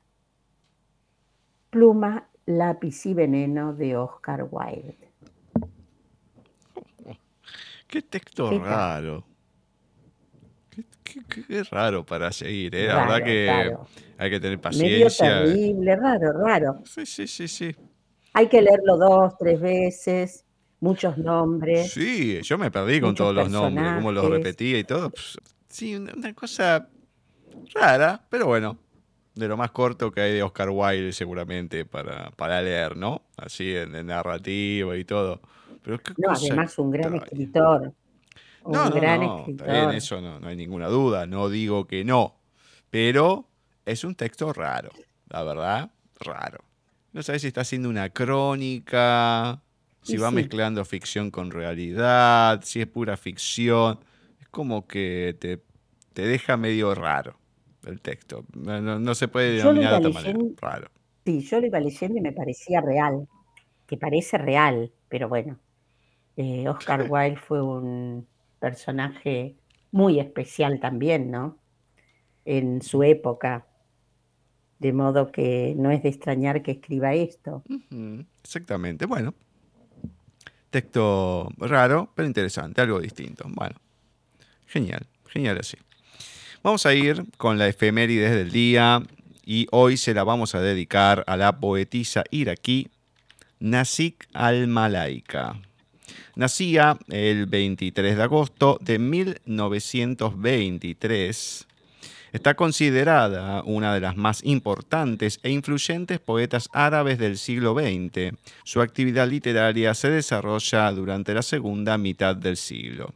Pluma, 1.69 2.27
lápiz 2.45 3.05
y 3.05 3.13
veneno 3.13 3.73
de 3.73 3.97
Oscar 3.97 4.47
Wilde. 4.49 5.07
Qué 7.87 8.01
texto 8.01 8.51
raro. 8.59 9.23
Qué, 11.03 11.63
raro 11.71 12.05
para 12.05 12.31
seguir, 12.31 12.75
¿eh? 12.75 12.87
La 12.87 13.05
verdad 13.05 13.23
que 13.23 13.75
hay 14.17 14.29
que 14.29 14.39
tener 14.39 14.59
paciencia. 14.59 15.39
Medio 15.39 15.53
terrible, 15.53 15.95
raro, 15.95 16.33
raro. 16.33 16.81
Sí, 16.85 17.05
sí, 17.05 17.27
sí, 17.27 17.47
sí. 17.47 17.75
Hay 18.33 18.47
que 18.49 18.61
leerlo 18.61 18.97
dos, 18.97 19.37
tres 19.37 19.59
veces, 19.59 20.45
muchos 20.81 21.17
nombres. 21.17 21.91
Sí, 21.91 22.41
yo 22.43 22.57
me 22.57 22.69
perdí 22.69 22.99
con 22.99 23.15
todos 23.15 23.33
los 23.33 23.49
nombres, 23.49 23.95
cómo 23.95 24.11
los 24.11 24.29
repetía 24.29 24.77
y 24.77 24.83
todo. 24.83 25.11
Sí, 25.69 25.95
una 25.95 26.33
cosa 26.33 26.89
rara, 27.73 28.25
pero 28.29 28.45
bueno, 28.45 28.77
de 29.35 29.47
lo 29.47 29.57
más 29.57 29.71
corto 29.71 30.11
que 30.11 30.21
hay 30.21 30.33
de 30.33 30.43
Oscar 30.43 30.69
Wilde 30.69 31.13
seguramente 31.13 31.85
para, 31.85 32.31
para 32.31 32.61
leer, 32.61 32.97
¿no? 32.97 33.23
Así 33.37 33.75
en, 33.75 34.05
narrativa 34.05 34.97
y 34.97 35.05
todo. 35.05 35.41
Pero 35.83 35.99
no, 36.17 36.31
además 36.31 36.77
un 36.79 36.91
gran 36.91 37.15
escritor. 37.15 37.93
Un 38.63 38.73
no, 38.73 38.89
gran 38.91 39.23
escritor. 39.23 39.69
En 39.69 39.91
eso 39.91 40.19
no, 40.19 40.39
no 40.39 40.47
hay 40.47 40.55
ninguna 40.55 40.87
duda, 40.87 41.25
no 41.27 41.49
digo 41.49 41.87
que 41.87 42.03
no, 42.03 42.35
pero 42.89 43.47
es 43.85 44.03
un 44.03 44.15
texto 44.15 44.51
raro, 44.51 44.89
la 45.29 45.43
verdad, 45.43 45.91
raro. 46.19 46.63
No 47.13 47.23
sabes 47.23 47.41
si 47.41 47.47
está 47.47 47.61
haciendo 47.61 47.89
una 47.89 48.09
crónica, 48.09 49.61
si 50.01 50.17
va 50.17 50.31
mezclando 50.31 50.83
ficción 50.85 51.31
con 51.31 51.51
realidad, 51.51 52.61
si 52.63 52.81
es 52.81 52.87
pura 52.87 53.17
ficción. 53.17 53.99
Es 54.47 54.51
como 54.51 54.87
que 54.87 55.35
te, 55.39 55.61
te 56.13 56.21
deja 56.21 56.55
medio 56.55 56.95
raro 56.95 57.37
el 57.85 57.99
texto. 57.99 58.45
No, 58.53 59.13
se 59.13 59.27
puede 59.27 59.57
denominar 59.57 59.91
de 59.91 60.07
otra 60.07 60.21
manera. 60.21 60.39
Raro. 60.61 60.87
Sí, 61.25 61.41
yo 61.41 61.59
lo 61.59 61.67
iba 61.67 61.81
leyendo 61.81 62.17
y 62.17 62.21
me 62.21 62.31
parecía 62.31 62.79
real, 62.79 63.27
que 63.85 63.97
parece 63.97 64.37
real, 64.37 64.93
pero 65.09 65.27
bueno. 65.27 65.59
Eh, 66.37 66.69
Oscar 66.69 67.07
Wilde 67.09 67.35
fue 67.35 67.61
un 67.61 68.25
personaje 68.59 69.57
muy 69.91 70.21
especial 70.21 70.79
también, 70.79 71.29
¿no? 71.29 71.57
En 72.45 72.81
su 72.81 73.03
época. 73.03 73.67
De 74.79 74.93
modo 74.93 75.29
que 75.29 75.73
no 75.75 75.91
es 75.91 76.03
de 76.03 76.09
extrañar 76.09 76.61
que 76.61 76.71
escriba 76.71 77.13
esto. 77.15 77.63
Exactamente. 78.43 79.07
Bueno, 79.07 79.33
texto 80.69 81.49
raro, 81.57 82.13
pero 82.15 82.27
interesante, 82.27 82.79
algo 82.79 83.01
distinto. 83.01 83.45
Bueno, 83.49 83.75
genial, 84.67 85.07
genial 85.27 85.57
así. 85.59 85.77
Vamos 86.63 86.85
a 86.85 86.93
ir 86.93 87.25
con 87.37 87.57
la 87.57 87.67
efemérides 87.67 88.31
del 88.31 88.51
día 88.51 89.01
y 89.45 89.67
hoy 89.71 89.97
se 89.97 90.13
la 90.13 90.23
vamos 90.23 90.55
a 90.55 90.61
dedicar 90.61 91.25
a 91.27 91.35
la 91.37 91.59
poetisa 91.59 92.23
iraquí 92.31 92.87
Nasik 93.59 94.27
al-Malaika. 94.33 95.59
Nacía 96.35 96.97
el 97.09 97.45
23 97.47 98.17
de 98.17 98.23
agosto 98.23 98.77
de 98.81 98.99
1923 98.99 101.67
Está 102.33 102.55
considerada 102.55 103.63
una 103.63 103.93
de 103.93 104.01
las 104.01 104.17
más 104.17 104.43
importantes 104.43 105.39
e 105.43 105.49
influyentes 105.49 106.19
poetas 106.19 106.69
árabes 106.73 107.17
del 107.17 107.37
siglo 107.37 107.73
XX. 107.73 108.35
Su 108.63 108.81
actividad 108.81 109.27
literaria 109.27 109.93
se 109.93 110.09
desarrolla 110.09 110.91
durante 110.91 111.33
la 111.33 111.41
segunda 111.41 111.97
mitad 111.97 112.35
del 112.35 112.57
siglo. 112.57 113.13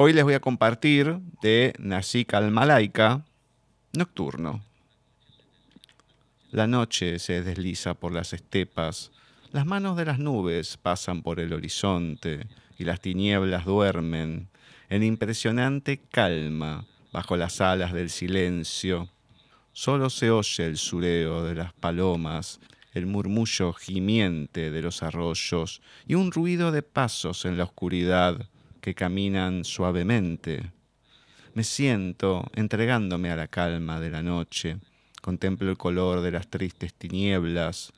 Hoy 0.00 0.12
les 0.12 0.22
voy 0.22 0.34
a 0.34 0.40
compartir 0.40 1.18
de 1.42 1.74
Nasik 1.80 2.32
al-Malaika, 2.32 3.24
Nocturno. 3.94 4.62
La 6.52 6.68
noche 6.68 7.18
se 7.18 7.42
desliza 7.42 7.94
por 7.94 8.12
las 8.12 8.32
estepas, 8.32 9.10
las 9.50 9.66
manos 9.66 9.96
de 9.96 10.04
las 10.04 10.20
nubes 10.20 10.76
pasan 10.76 11.22
por 11.22 11.40
el 11.40 11.52
horizonte 11.52 12.46
y 12.78 12.84
las 12.84 13.00
tinieblas 13.00 13.64
duermen 13.64 14.46
en 14.88 15.02
impresionante 15.02 15.98
calma 15.98 16.86
bajo 17.12 17.36
las 17.36 17.60
alas 17.60 17.92
del 17.92 18.10
silencio. 18.10 19.08
Solo 19.72 20.10
se 20.10 20.30
oye 20.30 20.64
el 20.64 20.76
sureo 20.76 21.42
de 21.42 21.56
las 21.56 21.72
palomas, 21.72 22.60
el 22.92 23.06
murmullo 23.06 23.72
gimiente 23.72 24.70
de 24.70 24.80
los 24.80 25.02
arroyos 25.02 25.82
y 26.06 26.14
un 26.14 26.30
ruido 26.30 26.70
de 26.70 26.84
pasos 26.84 27.44
en 27.44 27.58
la 27.58 27.64
oscuridad 27.64 28.48
que 28.80 28.94
caminan 28.94 29.64
suavemente. 29.64 30.72
Me 31.54 31.64
siento 31.64 32.48
entregándome 32.54 33.30
a 33.30 33.36
la 33.36 33.48
calma 33.48 34.00
de 34.00 34.10
la 34.10 34.22
noche, 34.22 34.78
contemplo 35.20 35.70
el 35.70 35.76
color 35.76 36.20
de 36.20 36.30
las 36.30 36.48
tristes 36.48 36.94
tinieblas, 36.94 37.92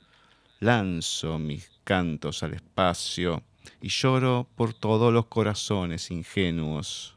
lanzo 0.61 1.39
mis 1.39 1.71
cantos 1.85 2.43
al 2.43 2.55
espacio 2.55 3.43
y 3.81 3.89
lloro 3.89 4.49
por 4.55 4.75
todos 4.75 5.13
los 5.13 5.27
corazones 5.27 6.11
ingenuos. 6.11 7.17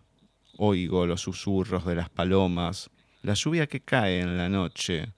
Oigo 0.58 1.06
los 1.06 1.22
susurros 1.22 1.86
de 1.86 1.96
las 1.96 2.10
palomas, 2.10 2.90
la 3.22 3.34
lluvia 3.34 3.68
que 3.68 3.82
cae 3.82 4.22
en 4.22 4.38
la 4.38 4.50
noche, 4.50 5.14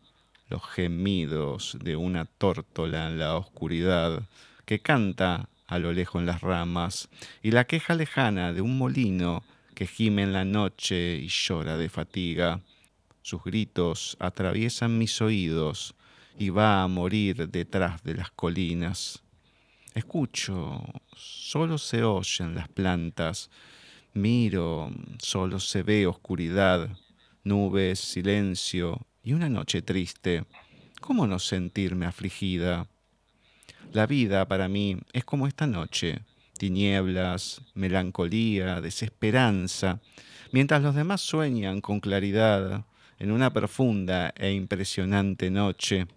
los 0.49 0.63
gemidos 0.63 1.77
de 1.81 1.95
una 1.95 2.25
tórtola 2.25 3.08
en 3.08 3.19
la 3.19 3.36
oscuridad 3.36 4.23
que 4.65 4.79
canta 4.79 5.49
a 5.67 5.80
lo 5.80 5.93
lejos 5.93 6.19
en 6.19 6.25
las 6.25 6.41
ramas, 6.41 7.10
y 7.41 7.51
la 7.51 7.65
queja 7.65 7.95
lejana 7.95 8.54
de 8.54 8.62
un 8.62 8.78
molino 8.78 9.43
que 9.73 9.88
gime 9.88 10.23
en 10.23 10.34
la 10.34 10.45
noche 10.45 11.17
y 11.17 11.28
llora 11.28 11.78
de 11.78 11.89
fatiga. 11.89 12.62
Sus 13.21 13.43
gritos 13.43 14.17
atraviesan 14.19 14.97
mis 14.97 15.21
oídos 15.21 15.95
y 16.38 16.49
va 16.49 16.84
a 16.84 16.88
morir 16.88 17.49
detrás 17.49 18.04
de 18.04 18.15
las 18.15 18.32
colinas. 18.32 19.23
Escucho, 19.93 20.82
solo 21.15 21.78
se 21.78 22.04
oyen 22.04 22.56
las 22.56 22.67
plantas, 22.67 23.49
Miro, 24.15 24.91
solo 25.19 25.60
se 25.60 25.84
ve 25.84 26.08
oscuridad, 26.08 26.89
nubes, 27.43 27.99
silencio 27.99 29.06
y 29.21 29.34
una 29.34 29.49
noche 29.49 29.82
triste. 29.82 30.45
¿Cómo 31.01 31.28
no 31.28 31.38
sentirme 31.38 32.06
afligida? 32.06 32.88
La 33.93 34.07
vida 34.07 34.47
para 34.47 34.67
mí 34.67 34.97
es 35.13 35.23
como 35.23 35.47
esta 35.47 35.67
noche, 35.67 36.19
tinieblas, 36.57 37.61
melancolía, 37.73 38.81
desesperanza, 38.81 39.99
mientras 40.51 40.81
los 40.81 40.95
demás 40.95 41.21
sueñan 41.21 41.81
con 41.81 41.99
claridad 41.99 42.85
en 43.19 43.31
una 43.31 43.51
profunda 43.51 44.33
e 44.35 44.51
impresionante 44.51 45.49
noche. 45.49 46.07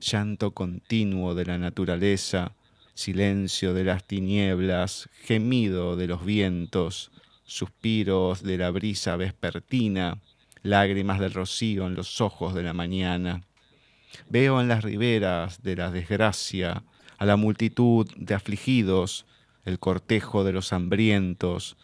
Llanto 0.00 0.50
continuo 0.52 1.34
de 1.34 1.46
la 1.46 1.58
naturaleza, 1.58 2.52
silencio 2.94 3.72
de 3.72 3.84
las 3.84 4.04
tinieblas, 4.04 5.08
gemido 5.22 5.96
de 5.96 6.06
los 6.06 6.24
vientos, 6.24 7.10
suspiros 7.44 8.42
de 8.42 8.58
la 8.58 8.70
brisa 8.70 9.16
vespertina, 9.16 10.18
lágrimas 10.62 11.20
del 11.20 11.32
rocío 11.32 11.86
en 11.86 11.94
los 11.94 12.20
ojos 12.20 12.54
de 12.54 12.62
la 12.62 12.72
mañana. 12.72 13.42
Veo 14.28 14.60
en 14.60 14.68
las 14.68 14.84
riberas 14.84 15.62
de 15.62 15.76
la 15.76 15.90
desgracia 15.90 16.82
a 17.18 17.26
la 17.26 17.36
multitud 17.36 18.10
de 18.16 18.34
afligidos, 18.34 19.26
el 19.64 19.78
cortejo 19.78 20.44
de 20.44 20.52
los 20.52 20.72
hambrientos, 20.72 21.76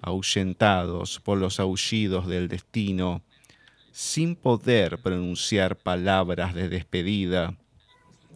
ahuyentados 0.00 1.20
por 1.20 1.38
los 1.38 1.60
aullidos 1.60 2.26
del 2.26 2.48
destino, 2.48 3.22
sin 3.92 4.36
poder 4.36 4.98
pronunciar 4.98 5.76
palabras 5.76 6.54
de 6.54 6.68
despedida. 6.68 7.56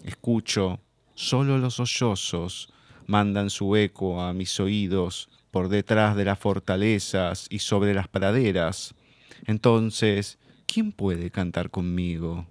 Escucho 0.05 0.81
Solo 1.15 1.59
los 1.59 1.75
sollozos 1.75 2.73
mandan 3.07 3.51
su 3.51 3.77
eco 3.77 4.23
a 4.23 4.33
mis 4.33 4.59
oídos 4.59 5.29
por 5.51 5.69
detrás 5.69 6.17
de 6.17 6.25
las 6.25 6.39
fortalezas 6.39 7.47
y 7.51 7.59
sobre 7.59 7.93
las 7.93 8.09
praderas. 8.09 8.95
Entonces 9.47 10.39
¿quién 10.67 10.93
puede 10.93 11.31
cantar 11.31 11.71
conmigo? 11.71 12.47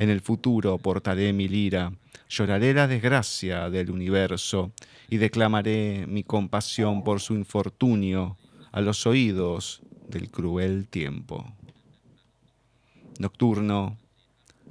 En 0.00 0.08
el 0.08 0.22
futuro 0.22 0.78
portaré 0.78 1.34
mi 1.34 1.46
lira, 1.46 1.92
lloraré 2.26 2.72
la 2.72 2.88
desgracia 2.88 3.68
del 3.68 3.90
universo 3.90 4.72
y 5.10 5.18
declamaré 5.18 6.06
mi 6.08 6.24
compasión 6.24 7.04
por 7.04 7.20
su 7.20 7.34
infortunio 7.34 8.38
a 8.72 8.80
los 8.80 9.06
oídos 9.06 9.82
del 10.08 10.30
cruel 10.30 10.88
tiempo. 10.88 11.44
Nocturno, 13.18 13.98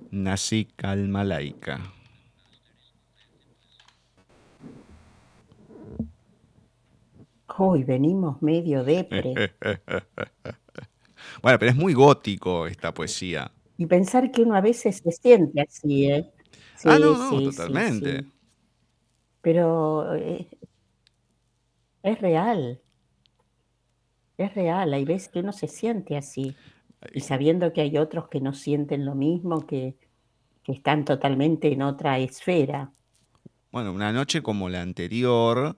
Nasik 0.09 0.83
al-Malaika. 0.83 1.79
Hoy 7.55 7.83
venimos 7.83 8.41
medio 8.41 8.83
depre. 8.83 9.53
bueno, 11.43 11.59
pero 11.59 11.69
es 11.69 11.77
muy 11.77 11.93
gótico 11.93 12.65
esta 12.65 12.91
poesía. 12.95 13.51
Y 13.79 13.85
pensar 13.85 14.29
que 14.29 14.41
uno 14.41 14.55
a 14.55 14.61
veces 14.61 14.97
se 14.97 15.09
siente 15.13 15.61
así, 15.61 16.11
¿eh? 16.11 16.29
ah, 16.83 16.99
no, 16.99 17.31
no, 17.31 17.49
totalmente. 17.49 18.25
Pero 19.39 20.15
eh, 20.15 20.49
es 22.03 22.19
real. 22.19 22.81
Es 24.37 24.53
real. 24.53 24.93
Hay 24.93 25.05
veces 25.05 25.29
que 25.29 25.39
uno 25.39 25.53
se 25.53 25.69
siente 25.69 26.17
así. 26.17 26.57
Y 27.13 27.21
sabiendo 27.21 27.71
que 27.71 27.79
hay 27.79 27.97
otros 27.97 28.27
que 28.27 28.41
no 28.41 28.51
sienten 28.53 29.05
lo 29.05 29.15
mismo, 29.15 29.65
que, 29.65 29.95
que 30.61 30.73
están 30.73 31.05
totalmente 31.05 31.71
en 31.71 31.81
otra 31.81 32.19
esfera. 32.19 32.91
Bueno, 33.71 33.93
una 33.93 34.11
noche 34.11 34.41
como 34.41 34.67
la 34.67 34.81
anterior, 34.81 35.77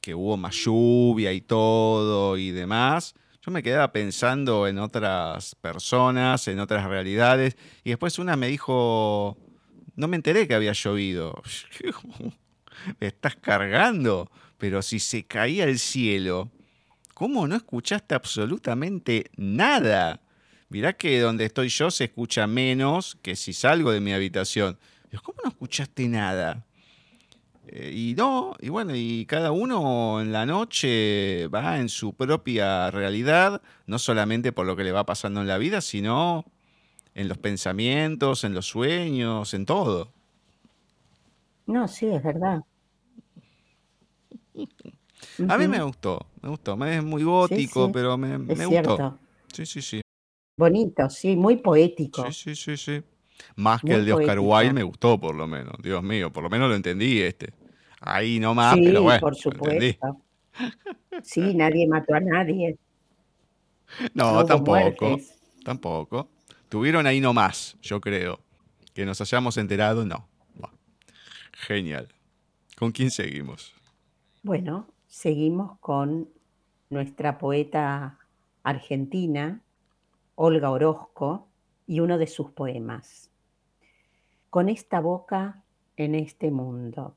que 0.00 0.16
hubo 0.16 0.36
más 0.36 0.56
lluvia 0.56 1.32
y 1.32 1.42
todo 1.42 2.36
y 2.36 2.50
demás, 2.50 3.14
yo 3.50 3.52
me 3.52 3.64
quedaba 3.64 3.90
pensando 3.90 4.68
en 4.68 4.78
otras 4.78 5.56
personas, 5.56 6.46
en 6.46 6.60
otras 6.60 6.86
realidades, 6.86 7.56
y 7.82 7.90
después 7.90 8.20
una 8.20 8.36
me 8.36 8.46
dijo, 8.46 9.36
no 9.96 10.06
me 10.06 10.14
enteré 10.14 10.46
que 10.46 10.54
había 10.54 10.72
llovido. 10.72 11.42
me 13.00 13.08
estás 13.08 13.34
cargando, 13.34 14.30
pero 14.56 14.82
si 14.82 15.00
se 15.00 15.24
caía 15.24 15.64
el 15.64 15.80
cielo, 15.80 16.52
¿cómo 17.12 17.48
no 17.48 17.56
escuchaste 17.56 18.14
absolutamente 18.14 19.32
nada? 19.36 20.20
Mirá 20.68 20.92
que 20.92 21.18
donde 21.18 21.46
estoy 21.46 21.70
yo 21.70 21.90
se 21.90 22.04
escucha 22.04 22.46
menos 22.46 23.18
que 23.20 23.34
si 23.34 23.52
salgo 23.52 23.90
de 23.90 23.98
mi 23.98 24.12
habitación. 24.12 24.78
¿Cómo 25.24 25.38
no 25.42 25.50
escuchaste 25.50 26.06
nada? 26.06 26.64
Eh, 27.66 27.92
y 27.94 28.14
no, 28.14 28.54
y 28.60 28.68
bueno, 28.68 28.94
y 28.96 29.26
cada 29.26 29.52
uno 29.52 30.20
en 30.20 30.32
la 30.32 30.46
noche 30.46 31.46
va 31.48 31.78
en 31.78 31.88
su 31.88 32.14
propia 32.14 32.90
realidad, 32.90 33.62
no 33.86 33.98
solamente 33.98 34.52
por 34.52 34.66
lo 34.66 34.76
que 34.76 34.84
le 34.84 34.92
va 34.92 35.04
pasando 35.06 35.40
en 35.40 35.46
la 35.46 35.58
vida, 35.58 35.80
sino 35.80 36.44
en 37.14 37.28
los 37.28 37.38
pensamientos, 37.38 38.44
en 38.44 38.54
los 38.54 38.66
sueños, 38.66 39.54
en 39.54 39.66
todo. 39.66 40.12
No, 41.66 41.86
sí, 41.86 42.06
es 42.06 42.22
verdad. 42.22 42.62
A 45.48 45.58
mí 45.58 45.68
me 45.68 45.82
gustó, 45.82 46.26
me 46.42 46.48
gustó. 46.48 46.84
Es 46.86 47.04
muy 47.04 47.22
gótico, 47.22 47.92
pero 47.92 48.16
me, 48.16 48.38
me 48.38 48.66
gustó. 48.66 49.18
Sí, 49.52 49.66
sí, 49.66 49.82
sí. 49.82 50.00
Bonito, 50.56 51.08
sí, 51.08 51.36
muy 51.36 51.56
poético. 51.56 52.30
Sí, 52.30 52.54
sí, 52.54 52.56
sí, 52.56 52.76
sí. 52.76 53.02
Más 53.56 53.80
que 53.80 53.94
el 53.94 54.04
de 54.04 54.12
Oscar 54.12 54.38
Wilde 54.38 54.72
me 54.72 54.82
gustó, 54.82 55.18
por 55.18 55.34
lo 55.34 55.46
menos. 55.46 55.74
Dios 55.82 56.02
mío, 56.02 56.32
por 56.32 56.42
lo 56.42 56.50
menos 56.50 56.68
lo 56.68 56.74
entendí 56.74 57.20
este. 57.20 57.52
Ahí 58.00 58.40
nomás, 58.40 58.76
pero 58.82 59.02
bueno. 59.02 59.20
por 59.20 59.36
supuesto. 59.36 60.20
Sí, 61.22 61.54
nadie 61.54 61.86
mató 61.86 62.14
a 62.14 62.20
nadie. 62.20 62.78
No, 64.14 64.44
tampoco. 64.44 65.18
Tampoco. 65.64 66.28
Tuvieron 66.68 67.06
ahí 67.06 67.20
nomás, 67.20 67.76
yo 67.82 68.00
creo. 68.00 68.40
Que 68.94 69.04
nos 69.04 69.20
hayamos 69.20 69.56
enterado, 69.56 70.04
no. 70.04 70.28
Genial. 71.52 72.08
¿Con 72.76 72.92
quién 72.92 73.10
seguimos? 73.10 73.74
Bueno, 74.42 74.86
seguimos 75.06 75.78
con 75.80 76.28
nuestra 76.88 77.36
poeta 77.38 78.18
argentina, 78.62 79.60
Olga 80.34 80.70
Orozco, 80.70 81.48
y 81.86 82.00
uno 82.00 82.16
de 82.16 82.26
sus 82.26 82.50
poemas. 82.52 83.29
Con 84.50 84.68
esta 84.68 85.00
boca 85.00 85.62
en 85.96 86.16
este 86.16 86.50
mundo. 86.50 87.14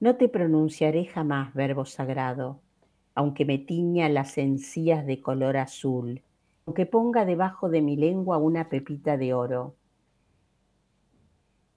No 0.00 0.16
te 0.16 0.28
pronunciaré 0.28 1.04
jamás 1.04 1.54
verbo 1.54 1.84
sagrado, 1.84 2.58
aunque 3.14 3.44
me 3.44 3.58
tiña 3.58 4.08
las 4.08 4.36
encías 4.36 5.06
de 5.06 5.20
color 5.20 5.56
azul, 5.56 6.22
aunque 6.66 6.86
ponga 6.86 7.24
debajo 7.24 7.68
de 7.68 7.82
mi 7.82 7.96
lengua 7.96 8.36
una 8.38 8.68
pepita 8.68 9.16
de 9.16 9.32
oro, 9.32 9.76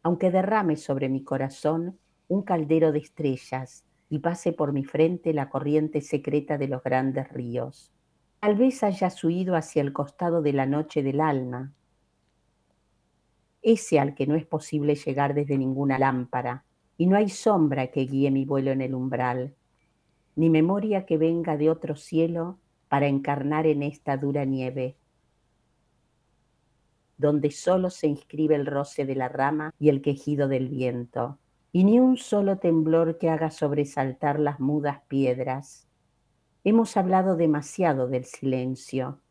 aunque 0.02 0.32
derrame 0.32 0.76
sobre 0.76 1.08
mi 1.08 1.24
corazón 1.24 2.00
un 2.28 2.42
caldero 2.42 2.92
de 2.92 2.98
estrellas 2.98 3.86
y 4.10 4.20
pase 4.20 4.54
por 4.54 4.74
mi 4.74 4.84
frente 4.84 5.34
la 5.34 5.52
corriente 5.52 6.02
secreta 6.02 6.58
de 6.58 6.68
los 6.68 6.82
grandes 6.82 7.30
ríos. 7.30 7.92
Tal 8.40 8.56
vez 8.56 8.82
hayas 8.82 9.24
huido 9.24 9.56
hacia 9.56 9.84
el 9.84 9.94
costado 9.94 10.42
de 10.42 10.54
la 10.54 10.66
noche 10.66 11.04
del 11.04 11.22
alma, 11.22 11.74
ese 13.66 14.00
al 14.00 14.14
que 14.14 14.28
no 14.28 14.36
es 14.36 14.46
posible 14.46 14.94
llegar 14.94 15.34
desde 15.34 15.58
ninguna 15.58 15.98
lámpara, 15.98 16.64
y 16.98 17.08
no 17.08 17.18
hay 17.18 17.30
sombra 17.30 17.88
que 17.88 18.06
guíe 18.06 18.30
mi 18.30 18.46
vuelo 18.46 18.72
en 18.72 18.82
el 18.82 18.94
umbral, 18.94 19.56
ni 20.36 20.52
memoria 20.52 21.06
que 21.06 21.18
venga 21.18 21.58
de 21.58 21.72
otro 21.72 21.96
cielo 21.96 22.60
para 22.90 23.08
encarnar 23.08 23.66
en 23.66 23.82
esta 23.82 24.18
dura 24.18 24.46
nieve, 24.46 24.96
donde 27.18 27.50
solo 27.50 27.90
se 27.90 28.08
inscribe 28.08 28.54
el 28.54 28.68
roce 28.68 29.04
de 29.04 29.16
la 29.16 29.30
rama 29.30 29.74
y 29.80 29.90
el 29.90 30.04
quejido 30.04 30.48
del 30.48 30.70
viento, 30.70 31.40
y 31.72 31.86
ni 31.86 32.00
un 32.00 32.18
solo 32.18 32.60
temblor 32.60 33.18
que 33.18 33.30
haga 33.30 33.50
sobresaltar 33.50 34.40
las 34.40 34.60
mudas 34.60 35.02
piedras. 35.08 35.88
Hemos 36.64 36.98
hablado 36.98 37.36
demasiado 37.36 38.08
del 38.08 38.26
silencio. 38.26 39.22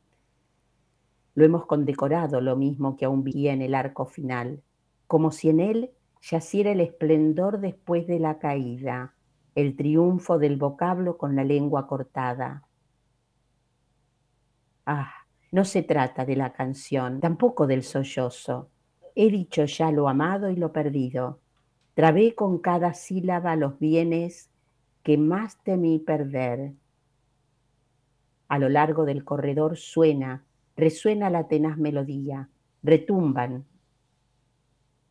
Lo 1.35 1.45
hemos 1.45 1.67
condecorado 1.67 2.41
lo 2.41 2.57
mismo 2.57 2.97
que 2.97 3.05
aún 3.05 3.25
vivía 3.25 3.53
en 3.53 3.63
el 3.63 3.75
arco 3.75 4.07
final, 4.07 4.63
como 5.07 5.33
si 5.33 5.51
en 5.51 5.61
él 5.61 5.91
yaciera 6.23 6.73
el 6.73 6.81
esplendor 6.81 7.61
después 7.61 8.07
de 8.07 8.19
la 8.19 8.39
caída, 8.39 9.15
el 9.55 9.77
triunfo 9.77 10.39
del 10.39 10.57
vocablo 10.57 11.19
con 11.19 11.37
la 11.37 11.45
lengua 11.45 11.87
cortada. 11.87 12.65
Ah, 14.87 15.13
no 15.51 15.65
se 15.65 15.83
trata 15.83 16.25
de 16.25 16.37
la 16.37 16.53
canción, 16.53 17.21
tampoco 17.21 17.67
del 17.67 17.83
sollozo. 17.83 18.71
He 19.15 19.31
dicho 19.31 19.65
ya 19.65 19.93
lo 19.93 20.09
amado 20.09 20.51
y 20.51 20.57
lo 20.57 20.73
perdido. 20.73 21.41
Trabé 21.95 22.35
con 22.35 22.59
cada 22.59 22.93
sílaba 22.95 23.55
los 23.55 23.79
bienes 23.79 24.51
que 25.05 25.17
más 25.17 25.63
temí 25.63 26.01
perder. 26.01 26.73
A 28.49 28.59
lo 28.59 28.69
largo 28.69 29.05
del 29.05 29.25
corredor 29.25 29.77
suena, 29.77 30.45
resuena 30.77 31.31
la 31.31 31.49
tenaz 31.49 31.79
melodía, 31.79 32.49
retumban, 32.83 33.65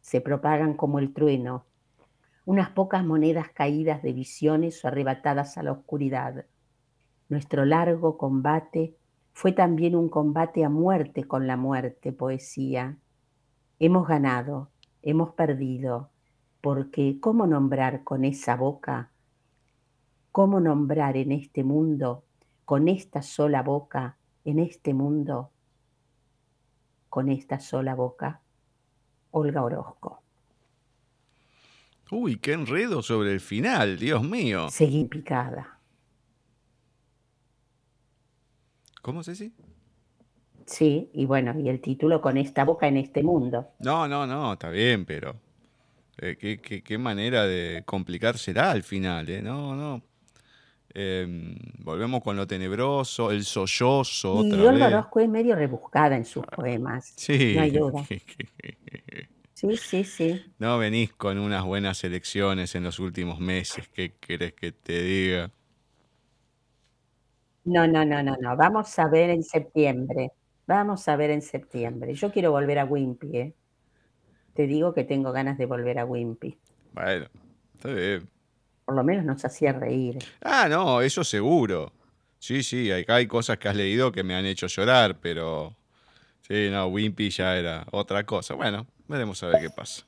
se 0.01 0.19
propagan 0.19 0.73
como 0.73 0.99
el 0.99 1.13
trueno, 1.13 1.65
unas 2.45 2.69
pocas 2.71 3.05
monedas 3.05 3.49
caídas 3.49 4.03
de 4.03 4.11
visiones 4.11 4.83
o 4.83 4.89
arrebatadas 4.89 5.57
a 5.57 5.63
la 5.63 5.71
oscuridad. 5.71 6.45
Nuestro 7.29 7.63
largo 7.63 8.17
combate 8.17 8.97
fue 9.31 9.53
también 9.53 9.95
un 9.95 10.09
combate 10.09 10.65
a 10.65 10.69
muerte 10.69 11.23
con 11.23 11.47
la 11.47 11.55
muerte, 11.55 12.11
poesía. 12.11 12.97
Hemos 13.79 14.07
ganado, 14.07 14.69
hemos 15.01 15.31
perdido, 15.31 16.09
porque 16.59 17.17
¿cómo 17.21 17.47
nombrar 17.47 18.03
con 18.03 18.25
esa 18.25 18.57
boca? 18.57 19.11
¿Cómo 20.33 20.59
nombrar 20.59 21.15
en 21.15 21.31
este 21.31 21.63
mundo, 21.63 22.25
con 22.65 22.89
esta 22.89 23.21
sola 23.21 23.63
boca, 23.63 24.17
en 24.43 24.59
este 24.59 24.93
mundo, 24.93 25.52
con 27.13 27.29
esta 27.29 27.59
sola 27.59 27.93
boca? 27.93 28.41
Olga 29.29 29.61
Orozco. 29.61 30.23
Uy, 32.09 32.37
qué 32.37 32.53
enredo 32.53 33.03
sobre 33.03 33.31
el 33.31 33.39
final, 33.39 33.99
Dios 33.99 34.23
mío. 34.23 34.67
Seguí 34.71 35.05
picada. 35.05 35.77
¿Cómo, 39.03 39.23
Ceci? 39.23 39.53
Sí, 40.65 41.11
y 41.13 41.27
bueno, 41.27 41.53
y 41.59 41.69
el 41.69 41.81
título 41.81 42.19
con 42.19 42.35
esta 42.37 42.65
boca 42.65 42.87
en 42.87 42.97
este 42.97 43.21
mundo. 43.21 43.67
No, 43.77 44.07
no, 44.07 44.25
no, 44.25 44.53
está 44.53 44.71
bien, 44.71 45.05
pero 45.05 45.35
eh, 46.17 46.35
¿qué, 46.35 46.81
qué, 46.81 46.97
manera 46.97 47.45
de 47.45 47.83
complicar 47.85 48.37
al 48.57 48.81
final, 48.81 49.29
¿eh? 49.29 49.43
No, 49.43 49.75
no. 49.75 50.01
Em, 50.95 51.55
volvemos 51.79 52.21
con 52.21 52.37
lo 52.37 52.45
tenebroso, 52.45 53.31
el 53.31 53.43
sollozo. 53.45 54.43
Y 54.45 54.53
Olga 54.53 54.87
Orozco 54.87 55.19
es 55.19 55.29
medio 55.29 55.55
rebuscada 55.55 56.15
en 56.15 56.25
sus 56.25 56.45
poemas. 56.45 57.13
Sí. 57.15 57.53
No 57.55 57.61
hay 57.61 57.71
duda. 57.71 58.05
Sí, 59.53 59.77
sí, 59.77 60.03
sí. 60.03 60.41
No 60.59 60.77
venís 60.77 61.13
con 61.13 61.39
unas 61.39 61.63
buenas 61.63 62.03
elecciones 62.03 62.75
en 62.75 62.83
los 62.83 62.99
últimos 62.99 63.39
meses. 63.39 63.87
¿Qué 63.87 64.13
querés 64.19 64.53
que 64.53 64.71
te 64.71 65.01
diga? 65.01 65.51
No, 67.63 67.87
no, 67.87 68.05
no, 68.05 68.21
no, 68.21 68.35
no. 68.39 68.57
Vamos 68.57 68.99
a 68.99 69.07
ver 69.07 69.29
en 69.29 69.43
septiembre. 69.43 70.31
Vamos 70.67 71.07
a 71.07 71.15
ver 71.15 71.31
en 71.31 71.41
septiembre. 71.41 72.13
Yo 72.13 72.31
quiero 72.31 72.51
volver 72.51 72.77
a 72.79 72.85
Wimpy, 72.85 73.37
¿eh? 73.37 73.53
Te 74.53 74.67
digo 74.67 74.93
que 74.93 75.03
tengo 75.03 75.31
ganas 75.31 75.57
de 75.57 75.65
volver 75.65 75.97
a 75.97 76.05
Wimpy. 76.05 76.57
Bueno, 76.93 77.25
está 77.73 77.89
bien. 77.89 78.32
Por 78.85 78.95
lo 78.95 79.03
menos 79.03 79.25
nos 79.25 79.43
hacía 79.45 79.73
reír. 79.73 80.19
Ah, 80.41 80.67
no, 80.69 81.01
eso 81.01 81.23
seguro. 81.23 81.91
Sí, 82.39 82.63
sí, 82.63 82.91
acá 82.91 83.15
hay 83.15 83.27
cosas 83.27 83.57
que 83.57 83.69
has 83.69 83.75
leído 83.75 84.11
que 84.11 84.23
me 84.23 84.35
han 84.35 84.45
hecho 84.45 84.67
llorar, 84.67 85.19
pero... 85.19 85.75
Sí, 86.41 86.67
no, 86.69 86.87
Wimpy 86.87 87.29
ya 87.29 87.55
era 87.55 87.85
otra 87.91 88.25
cosa. 88.25 88.53
Bueno, 88.55 88.85
veremos 89.07 89.41
a 89.43 89.47
ver 89.47 89.61
qué 89.61 89.69
pasa. 89.69 90.03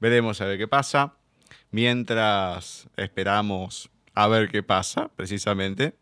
Veremos 0.00 0.40
a 0.40 0.46
ver 0.46 0.56
qué 0.56 0.66
pasa. 0.66 1.14
Mientras 1.70 2.88
esperamos 2.96 3.90
a 4.14 4.26
ver 4.26 4.48
qué 4.48 4.62
pasa, 4.62 5.10
precisamente, 5.14 5.94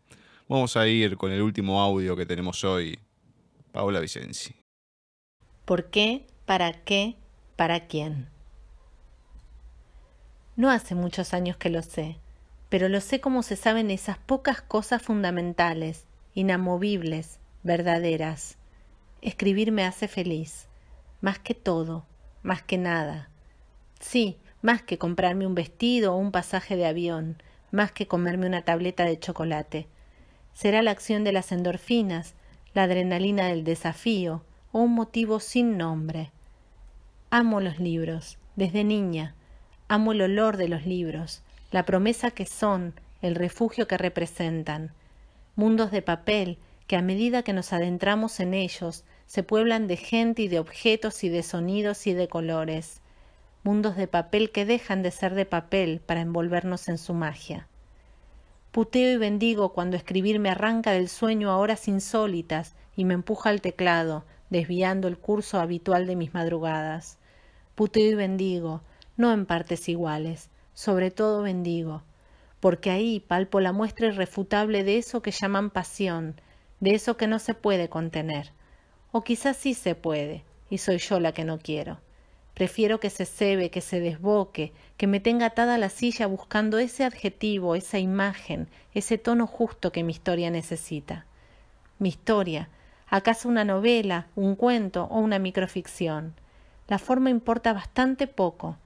vamos 0.47 0.77
a 0.77 0.87
ir 0.87 1.17
con 1.17 1.31
el 1.33 1.41
último 1.41 1.81
audio 1.81 2.15
que 2.15 2.25
tenemos 2.25 2.63
hoy. 2.63 2.97
Paula 3.73 3.99
Vicenzi. 3.99 4.55
¿Por 5.65 5.89
qué? 5.89 6.25
¿Para 6.45 6.71
qué? 6.85 7.17
¿Para 7.57 7.87
quién? 7.87 8.29
No 10.57 10.71
hace 10.71 10.95
muchos 10.95 11.35
años 11.35 11.55
que 11.55 11.69
lo 11.69 11.83
sé, 11.83 12.17
pero 12.67 12.89
lo 12.89 12.99
sé 12.99 13.21
como 13.21 13.43
se 13.43 13.55
saben 13.55 13.91
esas 13.91 14.17
pocas 14.17 14.59
cosas 14.59 15.03
fundamentales, 15.03 16.05
inamovibles, 16.33 17.37
verdaderas. 17.61 18.57
Escribir 19.21 19.71
me 19.71 19.85
hace 19.85 20.07
feliz, 20.07 20.67
más 21.21 21.37
que 21.37 21.53
todo, 21.53 22.05
más 22.41 22.63
que 22.63 22.79
nada. 22.79 23.29
Sí, 23.99 24.37
más 24.63 24.81
que 24.81 24.97
comprarme 24.97 25.45
un 25.45 25.53
vestido 25.53 26.15
o 26.15 26.17
un 26.17 26.31
pasaje 26.31 26.75
de 26.75 26.87
avión, 26.87 27.39
más 27.71 27.91
que 27.91 28.07
comerme 28.07 28.47
una 28.47 28.63
tableta 28.63 29.05
de 29.05 29.19
chocolate. 29.19 29.85
Será 30.53 30.81
la 30.81 30.89
acción 30.89 31.23
de 31.23 31.33
las 31.33 31.51
endorfinas, 31.51 32.33
la 32.73 32.83
adrenalina 32.83 33.45
del 33.45 33.63
desafío 33.63 34.43
o 34.71 34.79
un 34.79 34.95
motivo 34.95 35.39
sin 35.39 35.77
nombre. 35.77 36.31
Amo 37.29 37.61
los 37.61 37.79
libros, 37.79 38.39
desde 38.55 38.83
niña. 38.83 39.35
Amo 39.87 40.11
el 40.11 40.21
olor 40.21 40.57
de 40.57 40.67
los 40.67 40.85
libros, 40.85 41.41
la 41.71 41.85
promesa 41.85 42.31
que 42.31 42.45
son, 42.45 42.93
el 43.21 43.35
refugio 43.35 43.87
que 43.87 43.97
representan. 43.97 44.91
Mundos 45.55 45.91
de 45.91 46.01
papel 46.01 46.57
que 46.87 46.95
a 46.95 47.01
medida 47.01 47.43
que 47.43 47.53
nos 47.53 47.73
adentramos 47.73 48.39
en 48.39 48.53
ellos 48.53 49.03
se 49.25 49.43
pueblan 49.43 49.87
de 49.87 49.97
gente 49.97 50.43
y 50.43 50.47
de 50.47 50.59
objetos 50.59 51.23
y 51.23 51.29
de 51.29 51.43
sonidos 51.43 52.07
y 52.07 52.13
de 52.13 52.27
colores 52.27 53.01
mundos 53.67 53.97
de 53.97 54.07
papel 54.07 54.51
que 54.51 54.65
dejan 54.65 55.03
de 55.03 55.11
ser 55.11 55.35
de 55.35 55.45
papel 55.45 55.99
para 55.99 56.21
envolvernos 56.21 56.87
en 56.87 56.97
su 56.97 57.13
magia. 57.13 57.67
Puteo 58.71 59.11
y 59.11 59.17
bendigo 59.17 59.73
cuando 59.73 59.97
escribir 59.97 60.39
me 60.39 60.49
arranca 60.49 60.91
del 60.91 61.09
sueño 61.09 61.51
a 61.51 61.57
horas 61.57 61.89
insólitas 61.89 62.75
y 62.95 63.03
me 63.03 63.13
empuja 63.13 63.49
al 63.49 63.59
teclado, 63.59 64.23
desviando 64.49 65.09
el 65.09 65.17
curso 65.17 65.59
habitual 65.59 66.07
de 66.07 66.15
mis 66.15 66.33
madrugadas. 66.33 67.17
Puteo 67.75 68.09
y 68.09 68.15
bendigo, 68.15 68.83
no 69.17 69.33
en 69.33 69.45
partes 69.45 69.89
iguales, 69.89 70.49
sobre 70.73 71.11
todo 71.11 71.41
bendigo, 71.41 72.03
porque 72.59 72.91
ahí 72.91 73.19
palpo 73.19 73.59
la 73.59 73.73
muestra 73.73 74.07
irrefutable 74.07 74.83
de 74.83 74.97
eso 74.97 75.21
que 75.21 75.31
llaman 75.31 75.69
pasión, 75.69 76.39
de 76.79 76.95
eso 76.95 77.17
que 77.17 77.27
no 77.27 77.39
se 77.39 77.53
puede 77.53 77.89
contener. 77.89 78.51
O 79.11 79.23
quizás 79.23 79.57
sí 79.57 79.73
se 79.73 79.95
puede, 79.95 80.43
y 80.69 80.77
soy 80.77 80.99
yo 80.99 81.19
la 81.19 81.31
que 81.31 81.43
no 81.43 81.59
quiero. 81.59 81.99
Prefiero 82.53 82.99
que 82.99 83.11
se 83.11 83.25
cebe, 83.25 83.69
que 83.69 83.81
se 83.81 83.99
desboque, 83.99 84.73
que 84.97 85.05
me 85.05 85.19
tenga 85.19 85.45
atada 85.45 85.75
a 85.75 85.77
la 85.77 85.89
silla 85.89 86.25
buscando 86.25 86.79
ese 86.79 87.03
adjetivo, 87.03 87.75
esa 87.75 87.99
imagen, 87.99 88.67
ese 88.95 89.19
tono 89.19 89.45
justo 89.45 89.91
que 89.91 90.03
mi 90.03 90.11
historia 90.11 90.49
necesita. 90.49 91.25
Mi 91.99 92.09
historia, 92.09 92.69
acaso 93.07 93.47
una 93.47 93.63
novela, 93.63 94.27
un 94.35 94.55
cuento 94.55 95.03
o 95.05 95.19
una 95.19 95.37
microficción. 95.37 96.33
La 96.87 96.97
forma 96.97 97.29
importa 97.29 97.73
bastante 97.73 98.25
poco. 98.25 98.77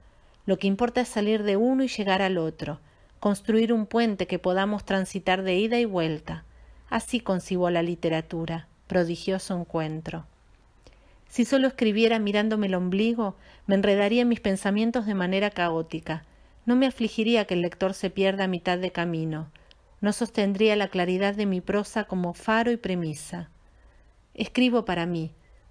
Lo 0.44 0.58
que 0.58 0.66
importa 0.66 1.00
es 1.00 1.08
salir 1.08 1.42
de 1.42 1.56
uno 1.56 1.84
y 1.84 1.88
llegar 1.88 2.22
al 2.22 2.38
otro, 2.38 2.80
construir 3.20 3.72
un 3.72 3.86
puente 3.86 4.26
que 4.26 4.38
podamos 4.38 4.84
transitar 4.84 5.42
de 5.42 5.54
ida 5.54 5.78
y 5.78 5.84
vuelta. 5.84 6.44
Así 6.90 7.20
concibo 7.20 7.70
la 7.70 7.82
literatura, 7.82 8.66
prodigioso 8.88 9.56
encuentro. 9.56 10.26
Si 11.28 11.44
solo 11.44 11.68
escribiera 11.68 12.18
mirándome 12.18 12.66
el 12.66 12.74
ombligo, 12.74 13.36
me 13.66 13.76
enredaría 13.76 14.22
en 14.22 14.28
mis 14.28 14.40
pensamientos 14.40 15.06
de 15.06 15.14
manera 15.14 15.50
caótica. 15.50 16.24
No 16.66 16.76
me 16.76 16.86
afligiría 16.86 17.46
que 17.46 17.54
el 17.54 17.62
lector 17.62 17.94
se 17.94 18.10
pierda 18.10 18.44
a 18.44 18.48
mitad 18.48 18.78
de 18.78 18.92
camino. 18.92 19.50
No 20.00 20.12
sostendría 20.12 20.76
la 20.76 20.88
claridad 20.88 21.34
de 21.34 21.46
mi 21.46 21.60
prosa 21.60 22.04
como 22.04 22.34
faro 22.34 22.70
y 22.70 22.76
premisa. 22.76 23.48
Escribo 24.34 24.84
para 24.84 25.06
mí, 25.06 25.30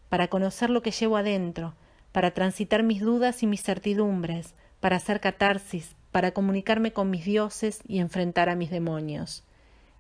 para 0.09 0.29
conocer 0.29 0.69
lo 0.69 0.81
que 0.81 0.91
llevo 0.91 1.17
adentro, 1.17 1.75
para 2.11 2.31
transitar 2.31 2.81
mis 2.81 3.01
dudas 3.01 3.43
y 3.43 3.47
mis 3.47 3.61
certidumbres, 3.61 4.55
para 4.81 4.97
hacer 4.97 5.21
catarsis, 5.21 5.95
para 6.11 6.31
comunicarme 6.31 6.91
con 6.91 7.09
mis 7.09 7.23
dioses 7.23 7.79
y 7.87 7.99
enfrentar 7.99 8.49
a 8.49 8.55
mis 8.55 8.69
demonios. 8.69 9.43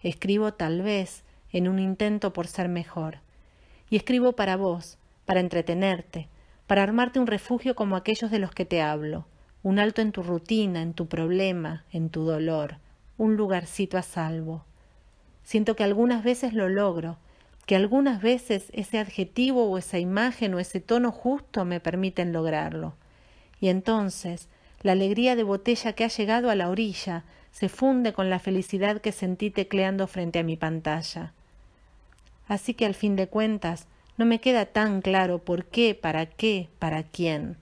Escribo 0.01 0.53
tal 0.53 0.81
vez 0.81 1.23
en 1.53 1.69
un 1.69 1.79
intento 1.79 2.33
por 2.33 2.47
ser 2.47 2.67
mejor. 2.67 3.19
Y 3.89 3.95
escribo 3.95 4.33
para 4.33 4.57
vos, 4.57 4.97
para 5.25 5.39
entretenerte, 5.39 6.27
para 6.67 6.83
armarte 6.83 7.19
un 7.19 7.27
refugio 7.27 7.75
como 7.75 7.95
aquellos 7.95 8.31
de 8.31 8.39
los 8.39 8.51
que 8.51 8.65
te 8.65 8.81
hablo, 8.81 9.25
un 9.63 9.79
alto 9.79 10.01
en 10.01 10.11
tu 10.11 10.23
rutina, 10.23 10.81
en 10.81 10.93
tu 10.93 11.07
problema, 11.07 11.83
en 11.91 12.09
tu 12.09 12.23
dolor, 12.23 12.77
un 13.17 13.35
lugarcito 13.35 13.97
a 13.97 14.01
salvo. 14.01 14.65
Siento 15.43 15.75
que 15.75 15.83
algunas 15.83 16.23
veces 16.23 16.53
lo 16.53 16.69
logro, 16.69 17.17
que 17.65 17.75
algunas 17.75 18.21
veces 18.21 18.69
ese 18.73 18.97
adjetivo 18.97 19.65
o 19.69 19.77
esa 19.77 19.99
imagen 19.99 20.53
o 20.53 20.59
ese 20.59 20.79
tono 20.79 21.11
justo 21.11 21.65
me 21.65 21.79
permiten 21.79 22.33
lograrlo. 22.33 22.95
Y 23.59 23.69
entonces 23.69 24.49
la 24.83 24.93
alegría 24.93 25.35
de 25.35 25.43
botella 25.43 25.93
que 25.93 26.03
ha 26.03 26.07
llegado 26.07 26.49
a 26.49 26.55
la 26.55 26.69
orilla 26.69 27.23
se 27.51 27.69
funde 27.69 28.13
con 28.13 28.29
la 28.29 28.39
felicidad 28.39 29.01
que 29.01 29.11
sentí 29.11 29.51
tecleando 29.51 30.07
frente 30.07 30.39
a 30.39 30.43
mi 30.43 30.57
pantalla. 30.57 31.33
Así 32.47 32.73
que 32.73 32.85
al 32.85 32.95
fin 32.95 33.15
de 33.15 33.27
cuentas 33.27 33.87
no 34.17 34.25
me 34.25 34.39
queda 34.39 34.65
tan 34.65 35.01
claro 35.01 35.39
por 35.39 35.65
qué, 35.65 35.95
para 35.95 36.25
qué, 36.25 36.69
para 36.79 37.03
quién. 37.03 37.57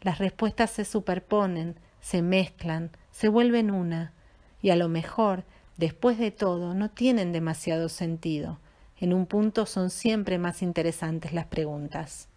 Las 0.00 0.18
respuestas 0.18 0.70
se 0.70 0.84
superponen, 0.84 1.76
se 2.00 2.22
mezclan, 2.22 2.90
se 3.10 3.28
vuelven 3.28 3.70
una, 3.70 4.12
y 4.60 4.70
a 4.70 4.76
lo 4.76 4.88
mejor, 4.88 5.44
después 5.76 6.18
de 6.18 6.30
todo, 6.30 6.74
no 6.74 6.90
tienen 6.90 7.32
demasiado 7.32 7.88
sentido. 7.88 8.58
En 8.98 9.12
un 9.12 9.26
punto 9.26 9.66
son 9.66 9.90
siempre 9.90 10.38
más 10.38 10.62
interesantes 10.62 11.32
las 11.32 11.46
preguntas. 11.46 12.28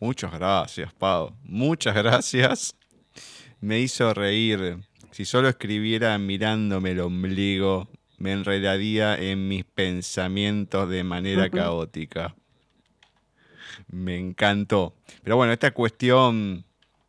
Muchas 0.00 0.32
gracias, 0.32 0.92
Pau. 0.94 1.34
Muchas 1.42 1.94
gracias. 1.94 2.74
Me 3.60 3.80
hizo 3.80 4.14
reír. 4.14 4.78
Si 5.10 5.24
solo 5.24 5.48
escribiera 5.48 6.16
mirándome 6.18 6.92
el 6.92 7.00
ombligo, 7.00 7.88
me 8.18 8.32
enredaría 8.32 9.16
en 9.16 9.48
mis 9.48 9.64
pensamientos 9.64 10.88
de 10.88 11.04
manera 11.04 11.50
caótica 11.50 12.34
me 13.90 14.18
encantó. 14.18 14.94
Pero 15.22 15.36
bueno, 15.36 15.52
esta 15.52 15.72
cuestión 15.72 16.64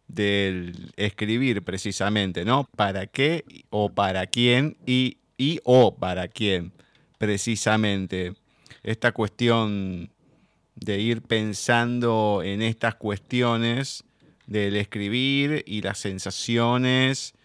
del 0.08 0.92
escribir 0.98 1.64
precisamente, 1.64 2.46
¿no? 2.46 2.68
¿Para 2.76 3.08
qué 3.08 3.44
o 3.70 3.90
para 3.90 4.28
quién 4.28 4.78
y, 4.86 5.18
y 5.38 5.60
o 5.64 5.96
para 5.96 6.28
quién? 6.28 6.72
Precisamente. 7.18 8.34
Esta 8.84 9.12
cuestión 9.12 10.10
de 10.76 11.00
ir 11.00 11.22
pensando 11.22 12.42
en 12.44 12.62
estas 12.62 12.96
cuestiones 12.96 14.04
del 14.50 14.76
escribir 14.78 15.64
y 15.68 15.84
las 15.84 16.00
sensaciones 16.00 17.36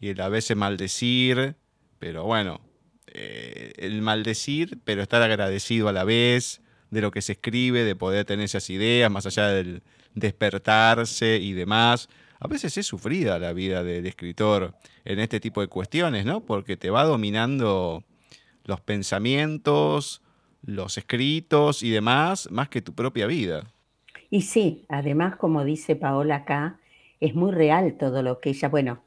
y 0.00 0.08
el 0.08 0.20
a 0.22 0.30
veces 0.30 0.56
maldecir, 0.56 1.56
pero 1.98 2.24
bueno, 2.24 2.62
eh, 3.08 3.74
el 3.76 4.00
maldecir, 4.00 4.78
pero 4.82 5.02
estar 5.02 5.20
agradecido 5.20 5.88
a 5.88 5.92
la 5.92 6.04
vez, 6.04 6.62
de 6.90 7.02
lo 7.02 7.10
que 7.10 7.20
se 7.20 7.32
escribe, 7.32 7.84
de 7.84 7.94
poder 7.94 8.24
tener 8.24 8.46
esas 8.46 8.70
ideas, 8.70 9.10
más 9.10 9.26
allá 9.26 9.48
del 9.48 9.82
despertarse 10.14 11.36
y 11.36 11.52
demás. 11.52 12.08
A 12.40 12.48
veces 12.48 12.78
es 12.78 12.86
sufrida 12.86 13.38
la 13.38 13.52
vida 13.52 13.82
del 13.84 14.06
escritor 14.06 14.74
en 15.04 15.18
este 15.18 15.40
tipo 15.40 15.60
de 15.60 15.68
cuestiones, 15.68 16.24
¿no? 16.24 16.46
Porque 16.46 16.78
te 16.78 16.88
va 16.88 17.04
dominando 17.04 18.04
los 18.64 18.80
pensamientos, 18.80 20.22
los 20.62 20.96
escritos 20.96 21.82
y 21.82 21.90
demás, 21.90 22.48
más 22.50 22.70
que 22.70 22.80
tu 22.80 22.94
propia 22.94 23.26
vida. 23.26 23.64
Y 24.30 24.42
sí, 24.42 24.84
además, 24.88 25.36
como 25.36 25.64
dice 25.64 25.96
Paola 25.96 26.36
acá, 26.36 26.80
es 27.20 27.34
muy 27.34 27.52
real 27.52 27.96
todo 27.98 28.22
lo 28.22 28.40
que 28.40 28.50
ella, 28.50 28.68
bueno, 28.68 29.02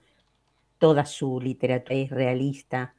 toda 0.80 1.05
su 1.05 1.39
literatura 1.41 1.95
es 1.95 2.09
realista, 2.09 2.93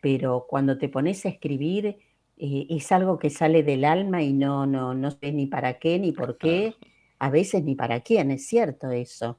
pero 0.00 0.46
cuando 0.48 0.78
te 0.78 0.88
pones 0.88 1.24
a 1.26 1.28
escribir, 1.28 1.98
eh, 2.38 2.66
es 2.68 2.92
algo 2.92 3.18
que 3.18 3.30
sale 3.30 3.62
del 3.62 3.84
alma 3.84 4.22
y 4.22 4.32
no, 4.32 4.66
no, 4.66 4.94
no 4.94 5.10
sé 5.10 5.32
ni 5.32 5.46
para 5.46 5.78
qué 5.78 5.98
ni 5.98 6.12
por 6.12 6.36
qué, 6.38 6.74
a 7.18 7.30
veces 7.30 7.64
ni 7.64 7.74
para 7.74 8.00
quién, 8.00 8.30
es 8.30 8.46
cierto 8.46 8.90
eso. 8.90 9.38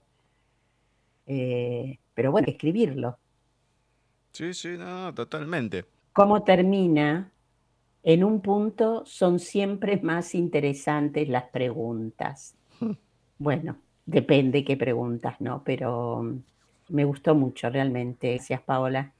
Eh, 1.27 1.99
pero 2.13 2.31
bueno, 2.31 2.47
escribirlo. 2.49 3.17
Sí, 4.31 4.53
sí, 4.53 4.77
no, 4.77 5.13
totalmente. 5.13 5.85
¿Cómo 6.13 6.43
termina 6.43 7.31
En 8.07 8.23
un 8.23 8.39
punto 8.39 9.03
son 9.05 9.37
siempre 9.37 9.99
más 10.01 10.33
interesantes 10.33 11.27
las 11.27 11.43
preguntas. 11.49 12.55
Hmm. 12.79 12.93
Bueno, 13.37 13.79
depende 14.05 14.63
qué 14.63 14.77
preguntas, 14.77 15.35
¿no? 15.41 15.61
Pero 15.65 16.23
mm, 16.23 16.37
me 16.87 17.03
gustó 17.03 17.35
mucho 17.35 17.69
realmente. 17.69 18.35
Gracias, 18.35 18.61
Paola. 18.61 19.11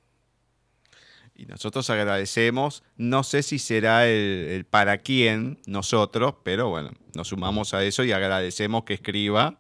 Y 1.36 1.48
nosotros 1.48 1.90
agradecemos, 1.90 2.82
no 2.96 3.24
sé 3.24 3.44
si 3.44 3.60
será 3.60 4.08
el, 4.08 4.48
el 4.52 4.64
para 4.64 5.00
quién 5.00 5.60
nosotros, 5.68 6.36
pero 6.44 6.70
bueno, 6.70 6.92
nos 7.14 7.28
sumamos 7.28 7.74
a 7.74 7.84
eso 7.84 8.06
y 8.06 8.14
agradecemos 8.14 8.86
que 8.86 8.94
escriba 8.94 9.60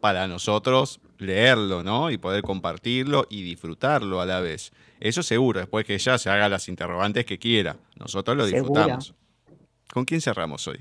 para 0.00 0.26
nosotros 0.26 1.00
leerlo, 1.18 1.82
¿no? 1.82 2.10
Y 2.10 2.18
poder 2.18 2.42
compartirlo 2.42 3.26
y 3.28 3.42
disfrutarlo 3.42 4.20
a 4.20 4.26
la 4.26 4.40
vez. 4.40 4.72
Eso 4.98 5.22
seguro, 5.22 5.60
después 5.60 5.86
que 5.86 5.94
ella 5.94 6.18
se 6.18 6.30
haga 6.30 6.48
las 6.48 6.68
interrogantes 6.68 7.24
que 7.24 7.38
quiera. 7.38 7.76
Nosotros 7.96 8.36
lo 8.36 8.46
disfrutamos. 8.46 9.14
¿Con 9.92 10.04
quién 10.04 10.20
cerramos 10.20 10.66
hoy? 10.68 10.80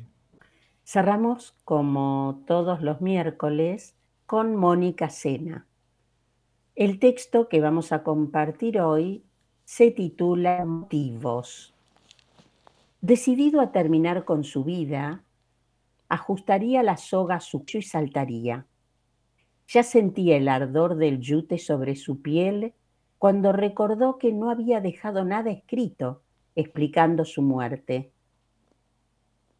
Cerramos, 0.86 1.54
como 1.66 2.44
todos 2.48 2.82
los 2.82 3.02
miércoles, 3.02 3.96
con 4.26 4.56
Mónica 4.56 5.10
Sena. 5.10 5.66
El 6.76 7.00
texto 7.00 7.50
que 7.50 7.60
vamos 7.60 7.92
a 7.92 8.04
compartir 8.04 8.80
hoy 8.80 9.24
se 9.66 9.92
titula 9.92 10.66
Motivos. 10.66 11.74
Decidido 13.02 13.62
a 13.62 13.72
terminar 13.72 14.26
con 14.26 14.44
su 14.44 14.64
vida, 14.64 15.24
ajustaría 16.10 16.84
la 16.84 16.98
soga 16.98 17.36
a 17.36 17.40
su 17.40 17.64
y 17.74 17.82
saltaría. 17.82 18.66
Ya 19.72 19.84
sentía 19.84 20.36
el 20.36 20.48
ardor 20.48 20.96
del 20.96 21.20
yute 21.20 21.60
sobre 21.60 21.96
su 21.96 22.24
piel 22.24 22.74
cuando 23.20 23.52
recordó 23.52 24.18
que 24.18 24.34
no 24.34 24.50
había 24.50 24.82
dejado 24.82 25.24
nada 25.26 25.52
escrito 25.52 26.24
explicando 26.56 27.24
su 27.24 27.44
muerte. 27.44 28.12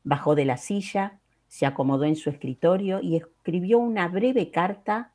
Bajó 0.04 0.34
de 0.34 0.46
la 0.46 0.58
silla, 0.58 1.20
se 1.48 1.68
acomodó 1.68 2.06
en 2.06 2.16
su 2.16 2.32
escritorio 2.32 3.02
y 3.04 3.18
escribió 3.18 3.78
una 3.78 4.08
breve 4.08 4.50
carta 4.50 5.14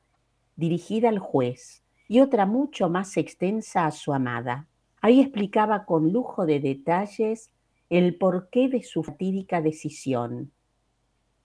dirigida 0.54 1.08
al 1.08 1.18
juez 1.18 1.82
y 2.06 2.20
otra 2.20 2.46
mucho 2.46 2.88
más 2.88 3.16
extensa 3.16 3.86
a 3.86 3.90
su 3.90 4.14
amada. 4.14 4.68
Ahí 5.00 5.20
explicaba 5.20 5.86
con 5.86 6.12
lujo 6.12 6.46
de 6.46 6.60
detalles 6.60 7.50
el 7.90 8.16
porqué 8.16 8.68
de 8.68 8.84
su 8.84 9.02
fatídica 9.02 9.60
decisión. 9.60 10.52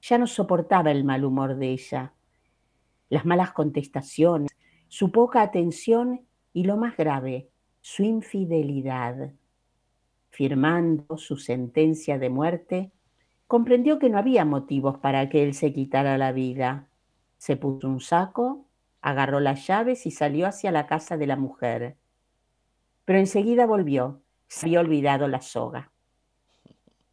Ya 0.04 0.20
no 0.20 0.28
soportaba 0.28 0.92
el 0.92 1.04
mal 1.04 1.26
humor 1.26 1.56
de 1.56 1.72
ella, 1.72 2.14
las 3.10 3.26
malas 3.26 3.52
contestaciones, 3.52 4.52
su 4.88 5.12
poca 5.12 5.42
atención 5.42 6.22
y 6.54 6.64
lo 6.64 6.78
más 6.78 6.98
grave, 6.98 7.50
su 7.82 8.04
infidelidad. 8.04 9.34
Firmando 10.30 11.18
su 11.18 11.38
sentencia 11.38 12.18
de 12.18 12.30
muerte, 12.30 12.92
comprendió 13.48 14.00
que 14.00 14.10
no 14.10 14.18
había 14.18 14.46
motivos 14.46 14.98
para 15.00 15.30
que 15.30 15.44
él 15.44 15.54
se 15.54 15.74
quitara 15.74 16.18
la 16.18 16.32
vida. 16.32 16.88
Se 17.38 17.58
puso 17.58 17.88
un 17.88 18.00
saco, 18.00 18.66
agarró 19.02 19.40
las 19.40 19.66
llaves 19.66 20.06
y 20.06 20.12
salió 20.12 20.48
hacia 20.48 20.72
la 20.72 20.88
casa 20.88 21.18
de 21.18 21.28
la 21.28 21.36
mujer. 21.36 21.98
Pero 23.06 23.20
enseguida 23.20 23.66
volvió, 23.66 24.22
se 24.48 24.68
había 24.68 24.82
olvidado 24.82 25.28
la 25.28 25.42
soga. 25.42 25.92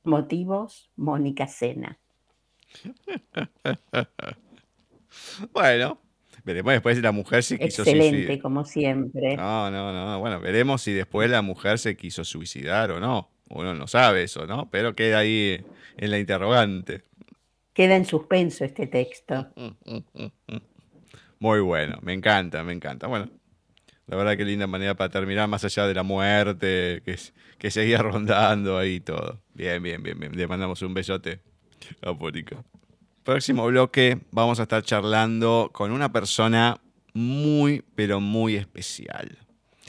Motivos, 0.05 0.91
Mónica 0.97 1.47
Sena. 1.47 1.99
Bueno, 5.53 6.01
veremos 6.45 6.73
después 6.73 6.97
si 6.97 7.03
la 7.03 7.13
mujer 7.13 7.43
se 7.43 7.59
quiso 7.59 7.83
Excelente, 7.83 8.11
suicidar. 8.11 8.41
como 8.41 8.65
siempre. 8.65 9.37
No, 9.37 9.71
no, 9.71 9.93
no. 9.93 10.19
Bueno, 10.21 10.41
veremos 10.41 10.83
si 10.83 10.93
después 10.93 11.31
la 11.31 11.43
mujer 11.43 11.79
se 11.79 11.97
quiso 11.97 12.25
suicidar 12.25 12.91
o 12.91 13.01
no. 13.01 13.31
Uno 13.49 13.75
no 13.75 13.87
sabe 13.87 14.25
eso, 14.25 14.47
¿no? 14.47 14.69
Pero 14.71 14.95
queda 14.95 15.19
ahí 15.19 15.65
en 15.97 16.11
la 16.11 16.19
interrogante. 16.19 17.03
Queda 17.73 17.97
en 17.97 18.05
suspenso 18.05 18.65
este 18.65 18.87
texto. 18.87 19.49
Muy 21.39 21.61
bueno, 21.61 21.99
me 22.03 22.15
encanta, 22.15 22.65
me 22.65 22.73
encanta. 22.73 23.07
Bueno, 23.07 23.29
la 24.07 24.17
verdad 24.17 24.37
que 24.37 24.45
linda 24.45 24.67
manera 24.67 24.95
para 24.95 25.11
terminar, 25.11 25.49
más 25.49 25.65
allá 25.65 25.87
de 25.87 25.95
la 25.95 26.03
muerte, 26.03 27.03
que, 27.59 27.71
seguía 27.71 27.99
rondando 28.03 28.79
ahí 28.79 29.01
todo. 29.01 29.41
Bien, 29.53 29.83
bien, 29.83 30.03
bien, 30.03 30.19
bien. 30.19 30.37
Le 30.37 30.47
mandamos 30.47 30.81
un 30.83 30.95
besote 30.95 31.41
a 32.03 32.13
Mónica. 32.13 32.65
Próximo 33.27 33.67
bloque 33.67 34.21
vamos 34.31 34.61
a 34.61 34.63
estar 34.63 34.85
charlando 34.85 35.71
con 35.73 35.91
una 35.91 36.13
persona 36.13 36.81
muy, 37.13 37.83
pero 37.97 38.21
muy 38.21 38.55
especial. 38.55 39.37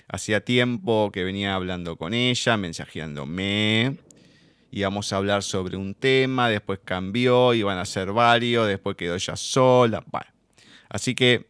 Hacía 0.08 0.44
tiempo 0.44 1.12
que 1.14 1.24
venía 1.24 1.54
hablando 1.54 1.98
con 1.98 2.16
ella, 2.16 2.58
mensajeándome. 2.58 3.96
Íbamos 4.72 5.14
a 5.14 5.18
hablar 5.18 5.44
sobre 5.44 5.78
un 5.78 5.94
tema, 5.94 6.50
después 6.50 6.80
cambió, 6.84 7.54
iban 7.54 7.78
a 7.78 7.86
ser 7.86 8.12
varios, 8.12 8.68
después 8.68 8.98
quedó 8.98 9.14
ella 9.14 9.36
sola. 9.36 10.04
Bueno, 10.08 10.32
así 10.90 11.14
que 11.14 11.48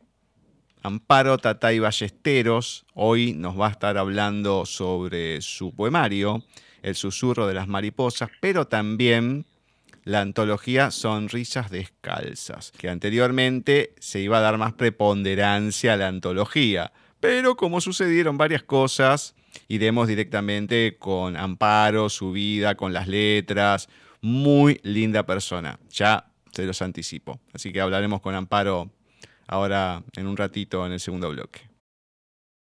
Amparo 0.84 1.38
Tatay 1.38 1.80
Ballesteros 1.80 2.86
hoy 2.96 3.32
nos 3.32 3.58
va 3.58 3.68
a 3.68 3.72
estar 3.72 3.98
hablando 3.98 4.66
sobre 4.66 5.40
su 5.40 5.74
poemario, 5.74 6.44
El 6.82 6.96
susurro 6.96 7.48
de 7.48 7.54
las 7.54 7.70
mariposas, 7.70 8.30
pero 8.42 8.68
también 8.68 9.46
la 10.08 10.22
antología 10.22 10.90
Sonrisas 10.90 11.70
Descalzas, 11.70 12.72
que 12.78 12.88
anteriormente 12.88 13.94
se 14.00 14.22
iba 14.22 14.38
a 14.38 14.42
dar 14.42 14.58
más 14.58 14.72
preponderancia 14.72 15.94
a 15.94 15.98
la 15.98 16.08
antología, 16.08 16.94
pero 17.20 17.58
como 17.58 17.82
sucedieron 17.82 18.38
varias 18.38 18.64
cosas, 18.64 19.36
iremos 19.68 20.08
directamente 20.08 20.96
con 20.98 21.36
Amparo, 21.36 22.08
su 22.08 22.32
vida, 22.32 22.76
con 22.76 22.94
las 22.94 23.10
letras, 23.10 23.90
muy 24.22 24.80
linda 24.82 25.26
persona, 25.26 25.78
ya 25.90 26.32
se 26.54 26.66
los 26.66 26.82
anticipo. 26.82 27.42
Así 27.52 27.74
que 27.74 27.82
hablaremos 27.82 28.22
con 28.22 28.34
Amparo 28.34 28.90
ahora 29.46 30.04
en 30.16 30.26
un 30.26 30.38
ratito 30.38 30.86
en 30.86 30.94
el 30.94 31.02
segundo 31.02 31.30
bloque. 31.30 31.67